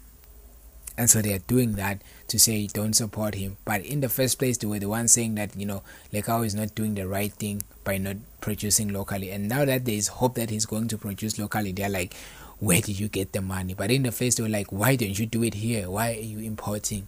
[0.97, 3.57] And so they're doing that to say don't support him.
[3.65, 5.83] But in the first place, they were the ones saying that, you know,
[6.13, 9.31] Lekau is not doing the right thing by not producing locally.
[9.31, 12.15] And now that there is hope that he's going to produce locally, they're like,
[12.59, 13.75] where did you get the money?
[13.75, 15.89] But in the first, they were like, why don't you do it here?
[15.89, 17.07] Why are you importing?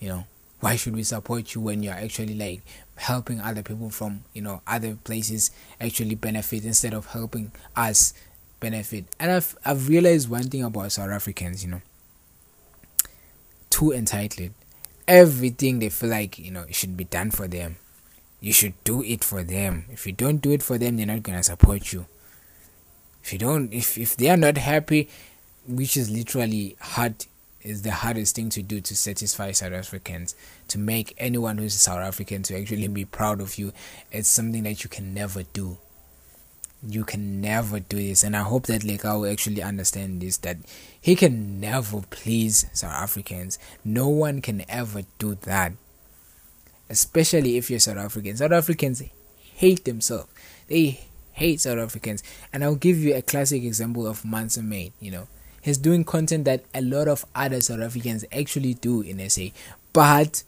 [0.00, 0.24] You know,
[0.60, 2.62] why should we support you when you're actually like
[2.98, 8.12] helping other people from you know other places actually benefit instead of helping us
[8.60, 9.04] benefit.
[9.20, 11.82] And i've i've realized one thing about south africans you know
[13.70, 14.50] too entitled.
[15.06, 17.76] Everything they feel like you know should be done for them.
[18.40, 19.86] You should do it for them.
[19.90, 22.06] If you don't do it for them they're not gonna support you.
[23.22, 25.08] If you don't if if they are not happy
[25.66, 27.26] which is literally hard
[27.62, 30.34] is the hardest thing to do to satisfy South Africans,
[30.68, 33.72] to make anyone who's South African to actually be proud of you.
[34.10, 35.78] It's something that you can never do.
[36.86, 40.58] You can never do this, and I hope that Lekau will actually understand this that
[41.00, 43.58] he can never please South Africans.
[43.84, 45.72] No one can ever do that,
[46.88, 48.36] especially if you're South African.
[48.36, 49.02] South Africans
[49.56, 50.28] hate themselves.
[50.68, 51.00] They
[51.32, 54.92] hate South Africans, and I'll give you a classic example of Mansa Made.
[55.00, 55.28] You know,
[55.60, 59.46] he's doing content that a lot of other South Africans actually do in SA,
[59.92, 60.44] but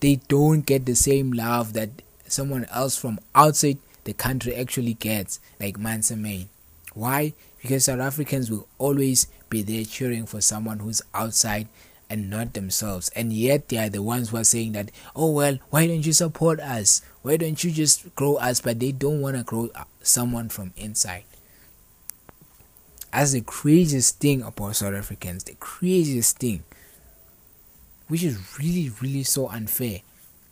[0.00, 1.90] they don't get the same love that
[2.26, 6.48] someone else from outside the country actually gets, like Mansa Main.
[6.94, 7.34] Why?
[7.60, 11.68] Because South Africans will always be there cheering for someone who's outside
[12.10, 13.10] and not themselves.
[13.14, 16.12] And yet they are the ones who are saying that, oh well, why don't you
[16.12, 17.02] support us?
[17.22, 18.60] Why don't you just grow us?
[18.60, 21.24] But they don't want to grow uh, someone from inside.
[23.12, 26.62] As the craziest thing about South Africans, the craziest thing,
[28.08, 30.00] which is really, really so unfair.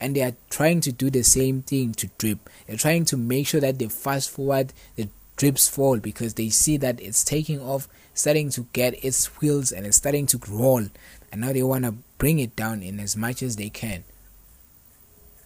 [0.01, 2.51] And they are trying to do the same thing to drip.
[2.67, 6.77] They're trying to make sure that they fast forward the drips fall because they see
[6.79, 10.87] that it's taking off, starting to get its wheels, and it's starting to roll.
[11.33, 14.05] And now they want to bring it down in as much as they can.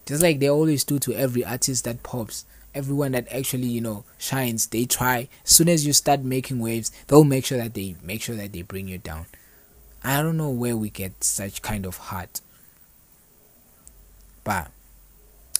[0.05, 2.45] Just like they always do to every artist that pops
[2.75, 6.93] everyone that actually you know shines they try as soon as you start making waves
[7.09, 9.27] they'll make sure that they make sure that they bring you down
[10.03, 12.41] i don't know where we get such kind of heart
[14.45, 14.71] but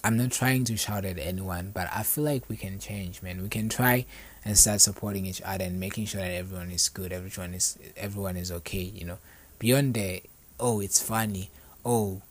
[0.03, 3.43] i'm not trying to shout at anyone but i feel like we can change man.
[3.43, 4.07] We can try
[4.45, 8.37] and start supporting each other and making sure that everyone is good everyone is everyone
[8.37, 9.19] is okay you know.
[9.59, 10.23] Beyond the
[10.59, 11.51] oh it's funny.
[11.85, 12.23] Oh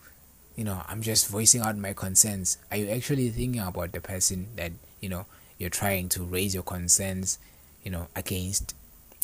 [0.55, 2.57] you know i'm just voicing out my concerns.
[2.71, 5.25] Are you actually thinking about the person that you know
[5.57, 7.37] you're trying to raise your concerns
[7.83, 8.73] you know against?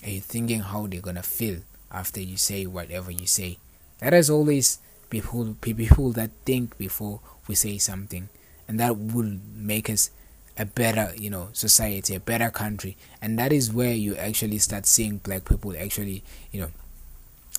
[0.03, 1.61] Are you thinking how they're gonna feel
[1.96, 3.58] after you say whatever you say.
[4.02, 4.80] Let us always
[5.10, 8.30] people people that think before we say something.
[8.68, 10.12] And that will make us
[10.58, 12.98] a better you know society a better country.
[13.22, 16.70] And that is where you actually start seeing black people actually you know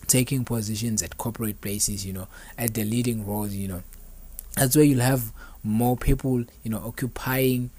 [0.06, 3.82] taking positions at corporate places, you know, at the leading roles, you know,
[4.56, 5.32] that's where you'll have
[5.62, 7.70] more people, you know, occupying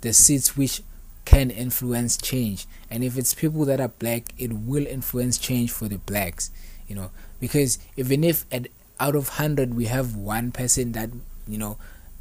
[0.00, 0.82] the seats which
[1.26, 2.66] can influence change.
[2.90, 6.50] And if it's people that are black, it will influence change for the blacks,
[6.88, 8.68] you know, because even if at
[8.98, 11.10] out of 100 we have one person that,
[11.46, 11.76] you know,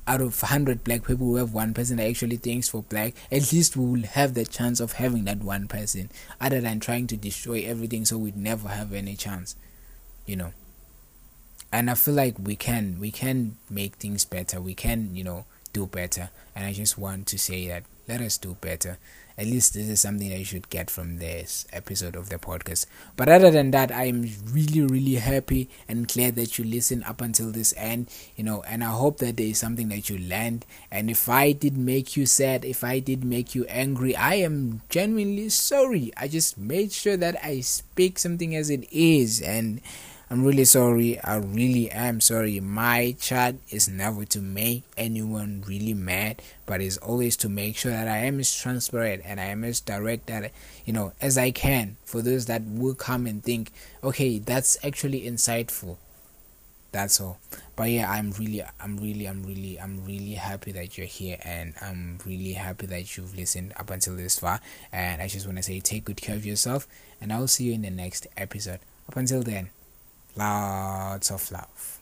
[0.07, 3.51] out of 100 black people we have one person that actually thinks for black at
[3.51, 7.17] least we will have the chance of having that one person other than trying to
[7.17, 9.55] destroy everything so we'd never have any chance
[10.27, 10.51] you know.
[11.71, 15.45] And i feel like we can we can make things better we can you know
[15.73, 16.29] do better.
[16.55, 18.97] And i just want to say that let us do better
[19.37, 22.85] at least this is something that you should get from this episode of the podcast.
[23.17, 27.19] But other than that, I am really, really happy and glad that you listen up
[27.19, 30.65] until this end, you know, and I hope that there is something that you learned.
[30.89, 34.81] And if I did make you sad, if I did make you angry, I am
[34.89, 36.13] genuinely sorry.
[36.15, 39.81] I just made sure that I speak something as it is and
[40.29, 41.19] I'm really sorry.
[41.19, 42.59] I really am sorry.
[42.59, 47.91] My chat is never to make anyone really mad, but it's always to make sure
[47.91, 50.51] that I am as transparent and I am as direct that
[50.83, 53.71] you know as I can for those that will come and think,
[54.03, 55.97] okay, that's actually insightful.
[56.91, 57.39] That's all.
[57.75, 61.73] But yeah, I'm really, I'm really, I'm really, I'm really happy that you're here, and
[61.81, 64.61] I'm really happy that you've listened up until this far.
[64.93, 66.87] And I just want to say, take good care of yourself,
[67.19, 68.79] and I will see you in the next episode.
[69.09, 69.74] Up until then.
[70.35, 71.94] Lots of love.